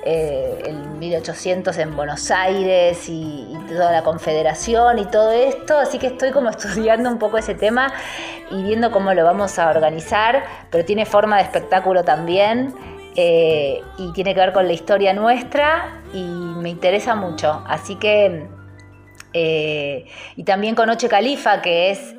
[0.03, 6.09] eh, el 1800 en Buenos Aires y, toda la confederación y todo esto, así que
[6.09, 7.93] estoy como estudiando un poco ese tema
[8.51, 12.75] y viendo cómo lo vamos a organizar, pero tiene forma de espectáculo también.
[13.17, 17.65] Eh, y tiene que ver con la historia nuestra y me interesa mucho.
[17.67, 18.47] Así que,
[19.33, 22.15] eh, y también con Oche Califa, que es,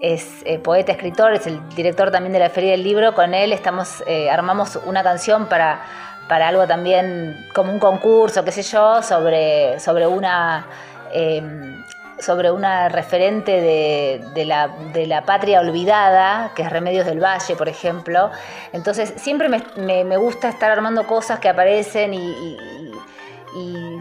[0.00, 4.02] es poeta, escritor, es el director también de la Feria del Libro, con él estamos,
[4.30, 5.82] armamos una canción para
[6.28, 10.66] para algo también como un concurso, qué sé yo, sobre, sobre una...
[11.12, 11.84] Em,
[12.18, 18.30] sobre una referente de, la, patria olvidada, que es Remedios del Valle, por ejemplo.
[18.72, 22.56] Entonces, siempre me, gusta estar armando cosas que aparecen y,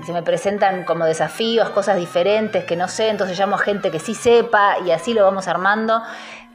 [0.05, 3.99] se me presentan como desafíos, cosas diferentes que no sé, entonces llamo a gente que
[3.99, 6.01] sí sepa y así lo vamos armando.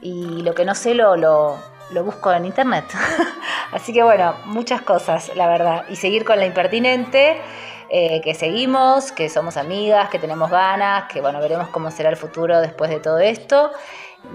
[0.01, 1.57] Y lo que no sé lo, lo
[2.03, 2.85] busco en internet.
[3.71, 5.85] Así que bueno, muchas cosas, la verdad.
[5.89, 7.41] Y seguir con la impertinente,
[7.89, 12.17] eh, que seguimos, que somos amigas, que tenemos ganas, que bueno, veremos cómo será el
[12.17, 13.71] futuro después de todo esto.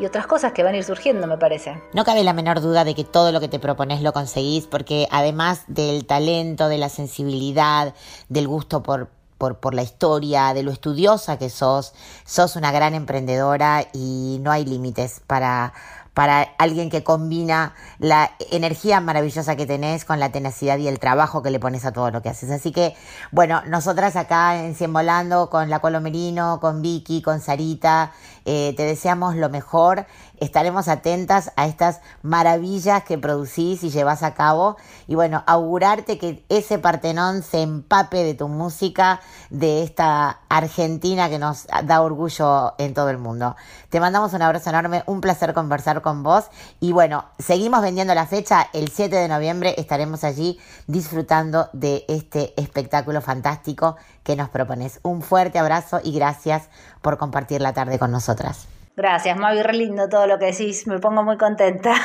[0.01, 1.81] Y otras cosas que van a ir surgiendo, me parece.
[1.93, 5.07] No cabe la menor duda de que todo lo que te propones lo conseguís, porque
[5.11, 7.95] además del talento, de la sensibilidad,
[8.29, 11.93] del gusto por, por, por, la historia, de lo estudiosa que sos,
[12.25, 15.75] sos una gran emprendedora y no hay límites para,
[16.15, 21.43] para alguien que combina la energía maravillosa que tenés con la tenacidad y el trabajo
[21.43, 22.51] que le pones a todo lo que haces.
[22.51, 22.97] Así que,
[23.33, 28.13] bueno, nosotras acá en Cien Volando, con la Colomerino, con Vicky, con Sarita,
[28.45, 30.07] eh, te deseamos lo mejor.
[30.39, 34.77] Estaremos atentas a estas maravillas que producís y llevas a cabo.
[35.07, 39.21] Y bueno, augurarte que ese Partenón se empape de tu música,
[39.51, 43.57] de esta Argentina que nos da orgullo en todo el mundo.
[43.91, 46.47] Te mandamos un abrazo enorme, un placer conversar con vos.
[46.81, 48.69] Y bueno, seguimos vendiendo la fecha.
[48.73, 55.01] El 7 de noviembre estaremos allí disfrutando de este espectáculo fantástico que nos propones.
[55.03, 56.69] Un fuerte abrazo y gracias
[57.05, 58.67] por compartir la tarde con nosotras.
[58.97, 61.95] Gracias, Mavi, re lindo todo lo que decís, me pongo muy contenta.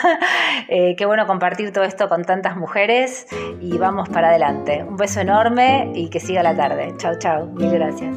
[0.71, 3.25] Eh, qué bueno compartir todo esto con tantas mujeres
[3.59, 4.83] y vamos para adelante.
[4.83, 6.93] Un beso enorme y que siga la tarde.
[6.97, 8.15] Chao, chao, mil gracias.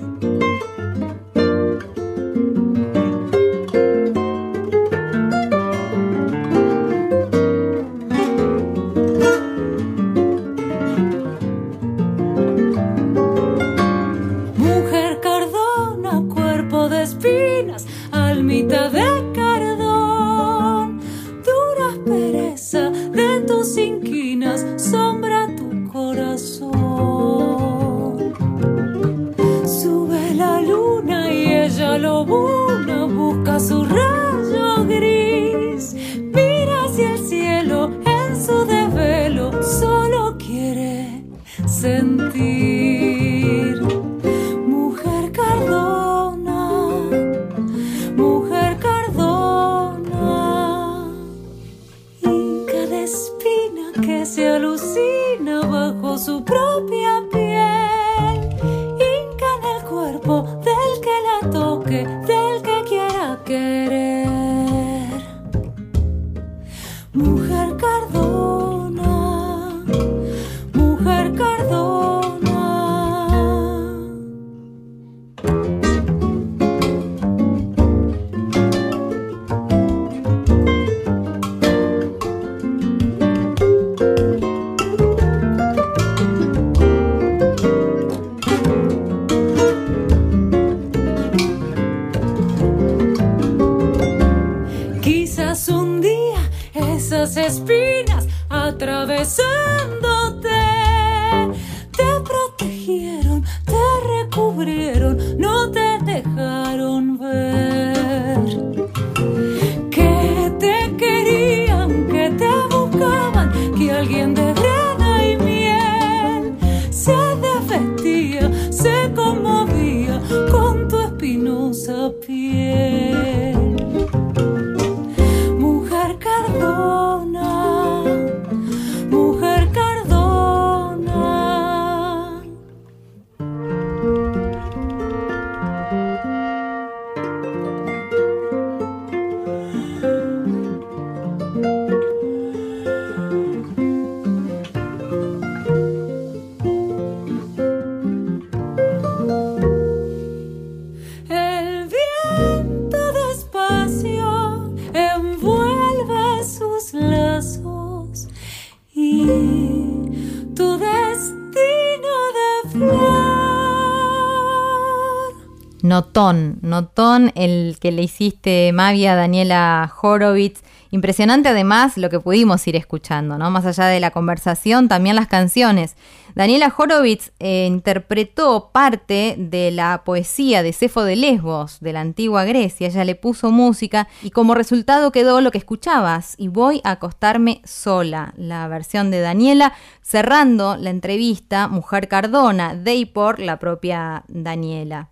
[168.23, 170.63] Hiciste Mavia Daniela Horowitz.
[170.93, 173.51] Impresionante además lo que pudimos ir escuchando, ¿no?
[173.51, 175.97] Más allá de la conversación, también las canciones.
[176.35, 182.45] Daniela Horowitz eh, interpretó parte de la poesía de Cefo de Lesbos, de la antigua
[182.45, 182.89] Grecia.
[182.89, 187.61] Ella le puso música y como resultado quedó lo que escuchabas, y voy a acostarme
[187.65, 195.12] sola, la versión de Daniela, cerrando la entrevista Mujer Cardona, de por la propia Daniela.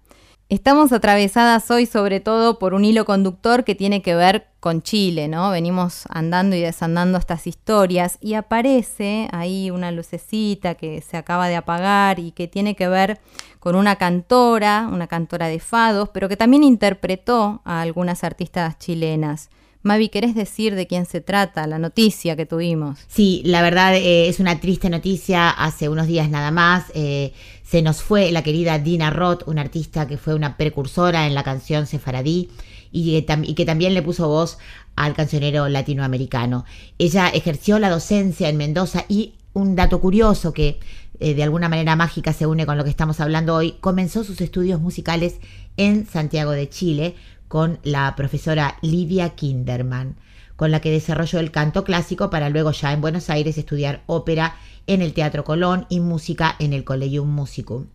[0.50, 5.28] Estamos atravesadas hoy sobre todo por un hilo conductor que tiene que ver con Chile,
[5.28, 5.48] ¿no?
[5.52, 11.54] Venimos andando y desandando estas historias y aparece ahí una lucecita que se acaba de
[11.54, 13.20] apagar y que tiene que ver
[13.60, 19.50] con una cantora, una cantora de fados, pero que también interpretó a algunas artistas chilenas.
[19.82, 22.98] Mavi, ¿querés decir de quién se trata, la noticia que tuvimos?
[23.08, 25.48] Sí, la verdad eh, es una triste noticia.
[25.48, 27.32] Hace unos días nada más eh,
[27.70, 31.44] se nos fue la querida Dina Roth, una artista que fue una precursora en la
[31.44, 32.50] canción Sefaradí
[32.90, 34.58] y que, también le puso voz
[34.96, 36.64] al cancionero latinoamericano.
[36.98, 40.80] Ella ejerció la docencia en Mendoza y un dato curioso que
[41.20, 44.40] eh, de alguna manera mágica se une con lo que estamos hablando hoy, comenzó sus
[44.40, 45.36] estudios musicales
[45.76, 47.14] en Santiago de Chile
[47.46, 50.16] con la profesora Lidia Kinderman.
[50.60, 54.56] Con la que desarrolló el canto clásico para luego ya en Buenos Aires estudiar ópera
[54.86, 57.86] en el Teatro Colón y música en el Collegium Musicum.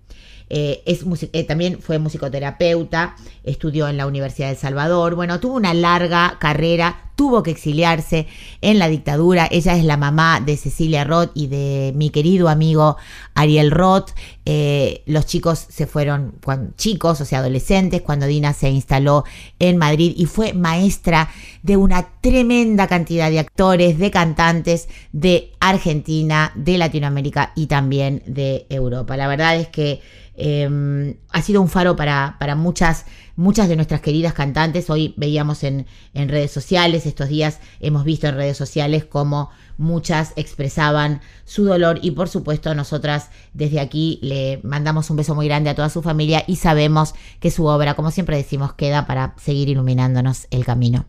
[0.49, 5.75] Eh, eh, también fue musicoterapeuta, estudió en la Universidad de El Salvador, bueno, tuvo una
[5.75, 8.27] larga carrera, tuvo que exiliarse
[8.61, 12.97] en la dictadura, ella es la mamá de Cecilia Roth y de mi querido amigo
[13.33, 14.11] Ariel Roth,
[14.45, 16.35] eh, los chicos se fueron,
[16.77, 19.23] chicos, o sea, adolescentes, cuando Dina se instaló
[19.59, 21.29] en Madrid y fue maestra
[21.63, 28.65] de una tremenda cantidad de actores, de cantantes de Argentina, de Latinoamérica y también de
[28.69, 29.17] Europa.
[29.17, 30.01] La verdad es que
[30.37, 33.05] Em, ha sido un faro para, para, muchas,
[33.35, 34.89] muchas de nuestras queridas cantantes.
[34.89, 40.33] Hoy veíamos en, en, redes sociales, estos días hemos visto en redes sociales cómo muchas
[40.35, 45.69] expresaban su dolor y por supuesto nosotras desde aquí le mandamos un beso muy grande
[45.69, 49.69] a toda su familia y sabemos que su obra, como siempre decimos, queda para seguir
[49.69, 51.05] iluminándonos el camino.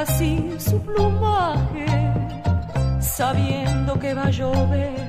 [0.00, 1.86] Así su plumaje,
[3.00, 5.08] sabiendo que va a llover,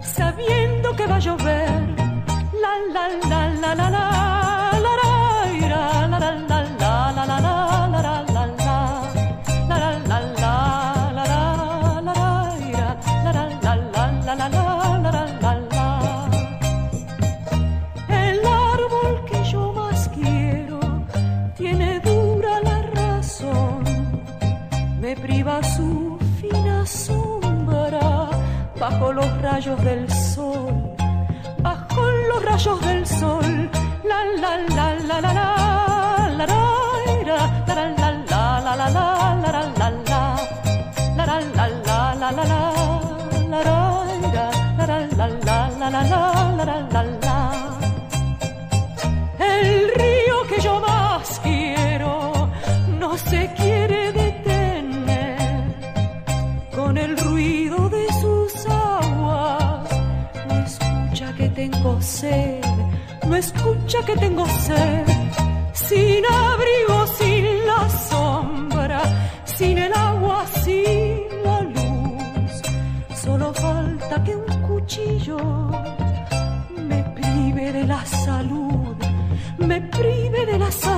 [0.00, 2.15] sabiendo que va a llover.
[29.56, 30.94] Rayos del sol,
[31.62, 33.70] bajo los rayos del sol.
[34.04, 35.64] La la la la la la la
[36.30, 38.20] la la la la la
[38.76, 39.16] la la la la la
[63.86, 65.04] escucha que tengo sed.
[65.72, 69.02] Sin abrigo, sin la sombra,
[69.44, 72.52] sin el agua, sin la luz.
[73.22, 75.38] Solo falta que un cuchillo
[76.88, 78.96] me prive de la salud,
[79.58, 80.95] me prive de la salud.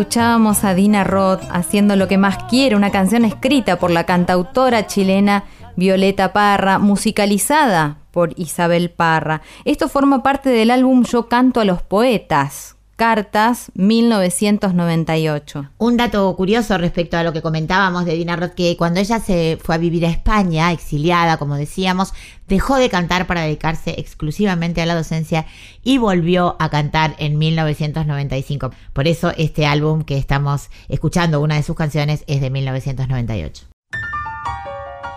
[0.00, 4.86] Escuchábamos a Dina Roth haciendo lo que más quiere, una canción escrita por la cantautora
[4.86, 5.44] chilena
[5.76, 9.42] Violeta Parra, musicalizada por Isabel Parra.
[9.66, 15.70] Esto forma parte del álbum Yo canto a los poetas, Cartas 1998.
[15.78, 19.58] Un dato curioso respecto a lo que comentábamos de Dina Roth, que cuando ella se
[19.58, 22.12] fue a vivir a España, exiliada, como decíamos,
[22.46, 25.46] dejó de cantar para dedicarse exclusivamente a la docencia
[25.82, 28.70] y volvió a cantar en 1995.
[28.92, 33.79] Por eso este álbum que estamos escuchando, una de sus canciones, es de 1998.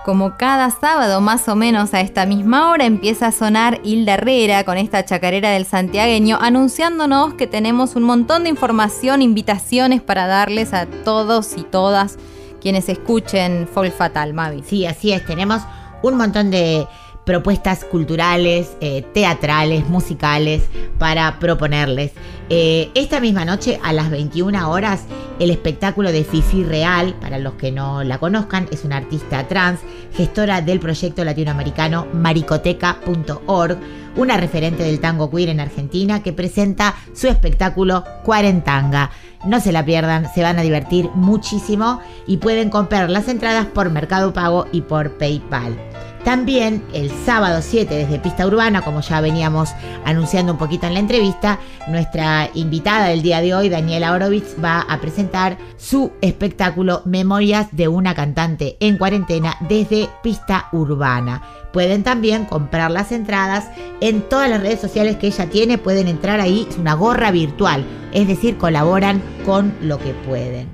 [0.04, 4.66] Como cada sábado más o menos a esta misma hora empieza a sonar Hilda Herrera
[4.66, 10.74] con esta chacarera del santiagueño anunciándonos que tenemos un montón de información, invitaciones para darles
[10.74, 12.18] a todos y todas
[12.60, 14.64] quienes escuchen Folk Fatal, Mavi.
[14.68, 15.62] Sí, así es, tenemos
[16.02, 16.86] un montón de
[17.26, 20.64] propuestas culturales, eh, teatrales, musicales
[21.00, 22.12] para proponerles.
[22.50, 25.06] Eh, esta misma noche a las 21 horas
[25.40, 29.80] el espectáculo de Fifi Real, para los que no la conozcan, es una artista trans,
[30.16, 33.78] gestora del proyecto latinoamericano maricoteca.org,
[34.16, 39.10] una referente del tango queer en Argentina que presenta su espectáculo Cuarentanga.
[39.46, 43.90] No se la pierdan, se van a divertir muchísimo y pueden comprar las entradas por
[43.90, 45.76] Mercado Pago y por PayPal.
[46.24, 49.72] También el sábado 7 desde Pista Urbana, como ya veníamos
[50.06, 51.60] anunciando un poquito en la entrevista,
[51.90, 57.90] nuestra invitada del día de hoy, Daniela Orovitz, va a presentar su espectáculo Memorias de
[57.90, 61.44] una cantante en cuarentena desde Pista Urbana.
[61.74, 63.68] Pueden también comprar las entradas
[64.00, 67.84] en todas las redes sociales que ella tiene, pueden entrar ahí, es una gorra virtual,
[68.14, 70.70] es decir, colaboran con lo que pueden.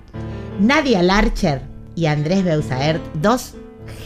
[0.59, 1.63] Nadia Larcher
[1.95, 3.55] y Andrés Beusaert, dos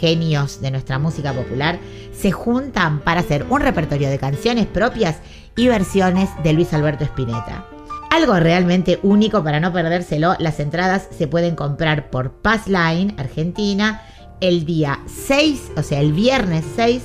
[0.03, 1.79] genios de nuestra música popular,
[2.13, 5.19] se juntan para hacer un repertorio de canciones propias
[5.55, 7.65] y versiones de Luis Alberto Spinetta.
[8.11, 14.01] Algo realmente único para no perdérselo, las entradas se pueden comprar por Passline Argentina
[14.41, 17.03] el día 6, o sea, el viernes 6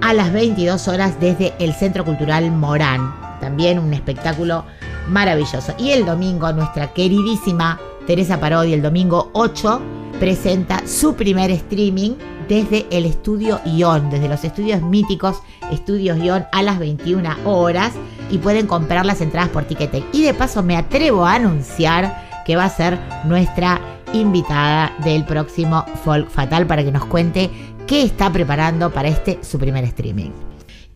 [0.00, 3.14] a las 22 horas desde el Centro Cultural Morán.
[3.40, 4.64] También un espectáculo
[5.06, 5.72] maravilloso.
[5.78, 7.78] Y el domingo nuestra queridísima
[8.08, 12.12] Teresa Parodi, el domingo 8, presenta su primer streaming
[12.46, 15.42] desde el estudio Ion, desde los estudios míticos
[15.72, 17.92] Estudios Ion a las 21 horas
[18.30, 20.04] y pueden comprar las entradas por Ticketek.
[20.12, 23.80] Y de paso me atrevo a anunciar que va a ser nuestra
[24.12, 27.50] invitada del próximo Folk Fatal para que nos cuente
[27.86, 30.49] qué está preparando para este su primer streaming.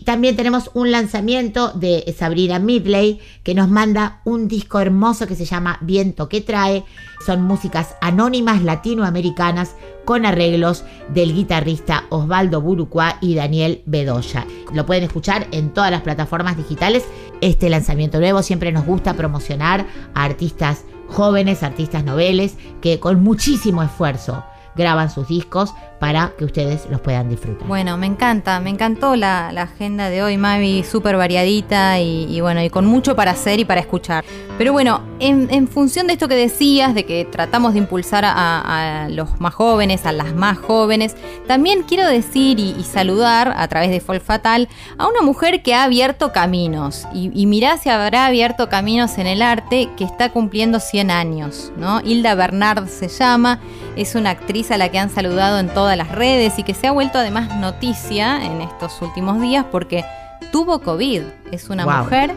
[0.04, 5.46] También tenemos un lanzamiento de Sabrina Midley que nos manda un disco hermoso que se
[5.46, 6.84] llama Viento que trae.
[7.24, 14.46] Son músicas anónimas latinoamericanas con arreglos del guitarrista Osvaldo Burucuá y Daniel Bedoya.
[14.74, 17.04] Lo pueden escuchar en todas las plataformas digitales.
[17.40, 23.82] Este lanzamiento nuevo siempre nos gusta promocionar a artistas jóvenes, artistas noveles, que con muchísimo
[23.82, 24.44] esfuerzo
[24.76, 25.72] graban sus discos
[26.04, 27.66] para que ustedes los puedan disfrutar.
[27.66, 32.68] Bueno, me encanta, me encantó la, agenda de hoy, Mavi, súper variadita y, bueno, y
[32.68, 34.22] con mucho para hacer y para escuchar.
[34.58, 39.40] Pero bueno, en, función de esto que decías, de que tratamos de impulsar a, los
[39.40, 44.22] más jóvenes, a las más jóvenes, también quiero decir y, saludar a través de Folk
[44.22, 47.08] Fatal a una mujer que ha abierto caminos.
[47.14, 51.72] Y, y mirá si habrá abierto caminos en el arte que está cumpliendo 100 años,
[51.78, 52.02] ¿no?
[52.02, 53.58] Hilda Bernard se llama,
[53.96, 56.86] es una actriz a la que han saludado en todas las redes y que se
[56.86, 60.04] ha vuelto además noticia en estos últimos días porque
[60.50, 61.22] tuvo COVID.
[61.52, 62.34] Es una mujer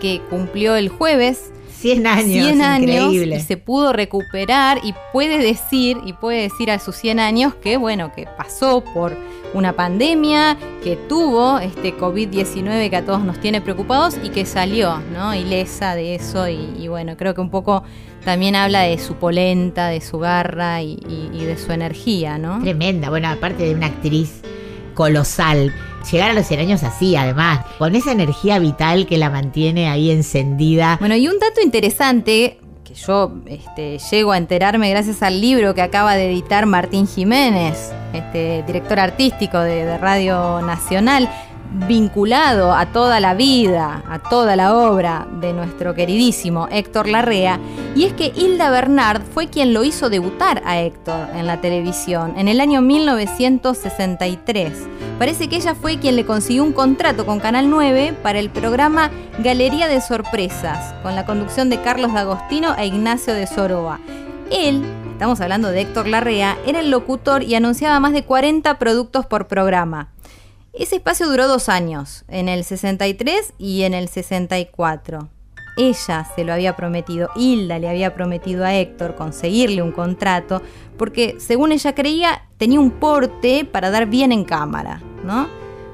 [0.00, 1.50] que cumplió el jueves
[1.80, 6.78] 100 años, 100 años y se pudo recuperar y puede decir y puede decir a
[6.78, 9.14] sus 100 años que bueno, que pasó por
[9.52, 14.98] una pandemia, que tuvo este COVID-19 que a todos nos tiene preocupados y que salió,
[15.12, 15.34] ¿no?
[15.34, 17.84] Ilesa de eso y bueno, creo que un poco
[18.24, 22.60] también habla de su polenta, de su garra y, de su energía, ¿no?
[22.60, 24.42] Tremenda, bueno, aparte de una actriz
[24.94, 25.72] colosal.
[26.10, 30.10] Llegar a los 100 años así, además, con esa energía vital que la mantiene ahí
[30.10, 30.96] encendida.
[31.00, 35.80] Bueno, y un dato interesante que yo este, llego a enterarme gracias al libro que
[35.80, 41.30] acaba de editar Martín Jiménez, este, director artístico de Radio Nacional,
[41.74, 47.58] vinculado a toda la vida, a toda la obra de nuestro queridísimo Héctor Larrea,
[47.96, 52.34] y es que Hilda Bernard fue quien lo hizo debutar a Héctor en la televisión
[52.36, 54.72] en el año 1963.
[55.18, 59.10] Parece que ella fue quien le consiguió un contrato con Canal 9 para el programa
[59.38, 63.98] Galería de Sorpresas, con la conducción de Carlos D'Agostino e Ignacio de Soroa.
[64.50, 69.26] Él, estamos hablando de Héctor Larrea, era el locutor y anunciaba más de 40 productos
[69.26, 70.10] por programa.
[70.76, 75.28] Ese espacio duró dos años, en el 63 y en el 64.
[75.76, 80.62] Ella se lo había prometido, Hilda le había prometido a Héctor conseguirle un contrato,
[80.96, 85.48] porque según ella creía tenía un porte para dar bien en cámara, ¿no?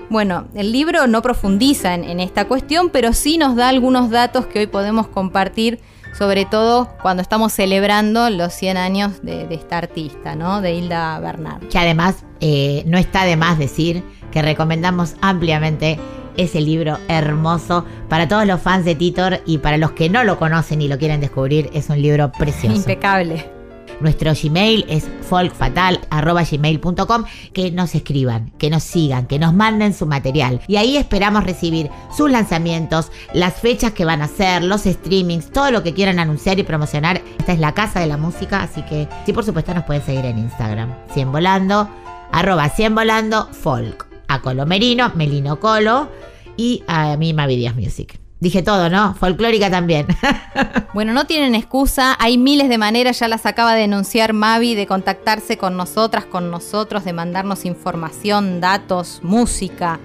[0.09, 4.61] Bueno, el libro no profundiza en, esta cuestión, pero sí nos da algunos datos que
[4.61, 5.79] hoy podemos compartir,
[6.19, 10.63] sobre todo cuando estamos celebrando los 100 años de, esta artista, ¿no?
[10.63, 11.69] De Hilda Bernard.
[11.69, 15.99] Que además eh, no está de más decir que recomendamos ampliamente
[16.37, 20.39] ese libro hermoso para todos los fans de Titor y para los que no lo
[20.39, 22.77] conocen y lo quieren descubrir, es un libro precioso.
[22.77, 23.61] Impecable.
[24.01, 27.25] Nuestro Gmail es folkfatal.gmail.com.
[27.53, 30.63] Que nos escriban, que nos sigan, que nos manden su material.
[30.67, 35.71] Y ahí esperamos recibir sus lanzamientos, las fechas que van a hacer, los streamings, todo
[35.71, 37.21] lo que quieran anunciar y promocionar.
[37.39, 40.25] Esta es la casa de la música, así que sí, por supuesto, nos pueden seguir
[40.25, 40.95] en Instagram.
[41.13, 41.91] 100 volando,
[42.33, 46.09] arroba 100 volando, folk a Colomerino, Melino Colo
[46.57, 48.19] y a mí Mavi Music.
[48.39, 49.15] Dije todo, ¿no?
[49.15, 50.07] Folclórica también.
[50.95, 52.17] bueno, no tienen excusa.
[52.19, 56.51] Hay miles de maneras, ya las acaba de denunciar Mavi, de contactarse con nosotras, con
[56.51, 60.01] nosotros, de mandarnos información, datos, música.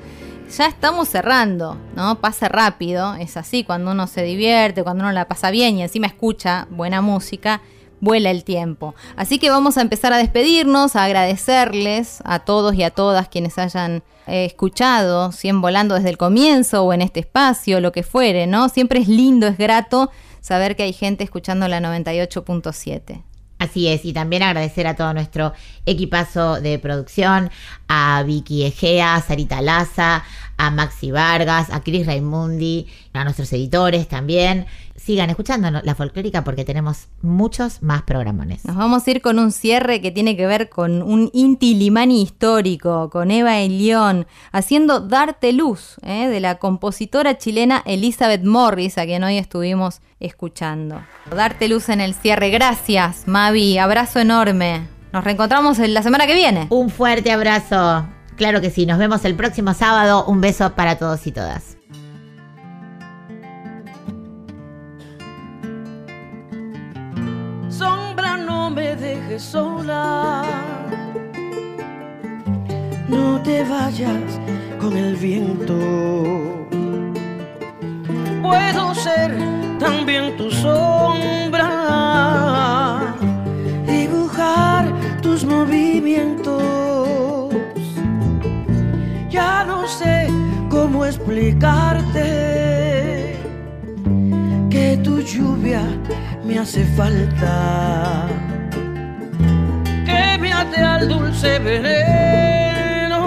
[0.58, 2.20] Ya estamos cerrando, ¿no?
[2.20, 6.08] Pase rápido, es así, cuando uno se divierte, cuando uno la pasa bien y encima
[6.08, 7.62] escucha buena música,
[8.00, 8.96] vuela el tiempo.
[9.16, 13.58] Así que vamos a empezar a despedirnos, a agradecerles a todos y a todas quienes
[13.58, 18.48] hayan eh, escuchado, si volando desde el comienzo o en este espacio, lo que fuere,
[18.48, 18.70] ¿no?
[18.70, 23.24] Siempre es lindo, es grato saber que hay gente escuchando la 98.7.
[23.58, 25.54] Así es, y también agradecer a todo nuestro
[25.86, 27.50] equipazo de producción,
[27.88, 30.24] a Vicky Egea, a Sarita Laza,
[30.58, 34.66] a Maxi Vargas, a Cris Raimundi, a nuestros editores también.
[35.06, 38.66] Sigan escuchando la folclórica porque tenemos muchos más programones.
[38.66, 42.24] Nos vamos a ir con un cierre que tiene que ver con un Inti Limani
[42.24, 46.28] histórico, con Eva Elión, haciendo Darte Luz, ¿eh?
[46.28, 51.04] de la compositora chilena Elizabeth Morris, a quien hoy estuvimos escuchando.
[51.30, 52.50] Darte Luz en el cierre.
[52.50, 53.78] Gracias, Mavi.
[53.78, 54.88] Abrazo enorme.
[55.14, 56.66] Nos reencontramos la semana que viene.
[56.72, 58.08] Un fuerte abrazo.
[58.38, 60.26] Claro que sí, nos vemos el próximo sábado.
[60.26, 61.75] Un beso para todos y todas.
[68.76, 70.44] Me dejes sola.
[73.08, 74.40] No te vayas
[74.80, 75.78] con el viento.
[78.44, 79.32] Puedo ser
[79.80, 81.72] también tu sombra,
[83.88, 86.66] dibujar tus movimientos
[89.36, 90.28] ya no sé
[90.70, 92.28] cómo explicarte
[94.70, 95.82] que tu lluvia
[96.46, 98.28] me hace falta,
[100.64, 103.20] al dulce veneno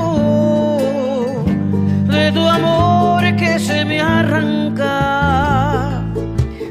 [2.07, 6.03] de tu amor que se me arranca.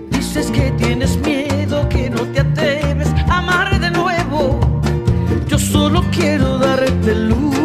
[0.09, 4.59] Dices que tienes miedo, que no te atreves a amar de nuevo.
[5.47, 7.55] Yo solo quiero darte luz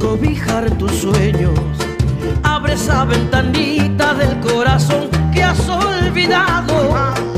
[0.00, 1.60] cobijar tus sueños.
[2.42, 7.37] Abre esa ventanita del corazón que has olvidado.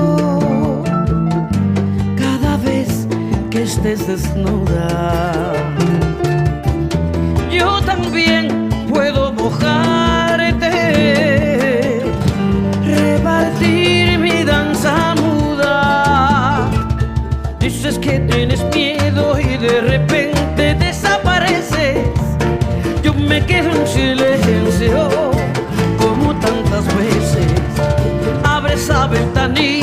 [4.11, 5.53] desnuda.
[7.49, 10.73] Yo también puedo mojarte,
[12.85, 16.69] repartir mi danza muda.
[17.59, 22.05] Dices que tienes miedo y de repente desapareces.
[23.03, 25.09] Yo me quedo en silencio
[25.97, 27.47] como tantas veces
[28.73, 29.80] esa ventanilla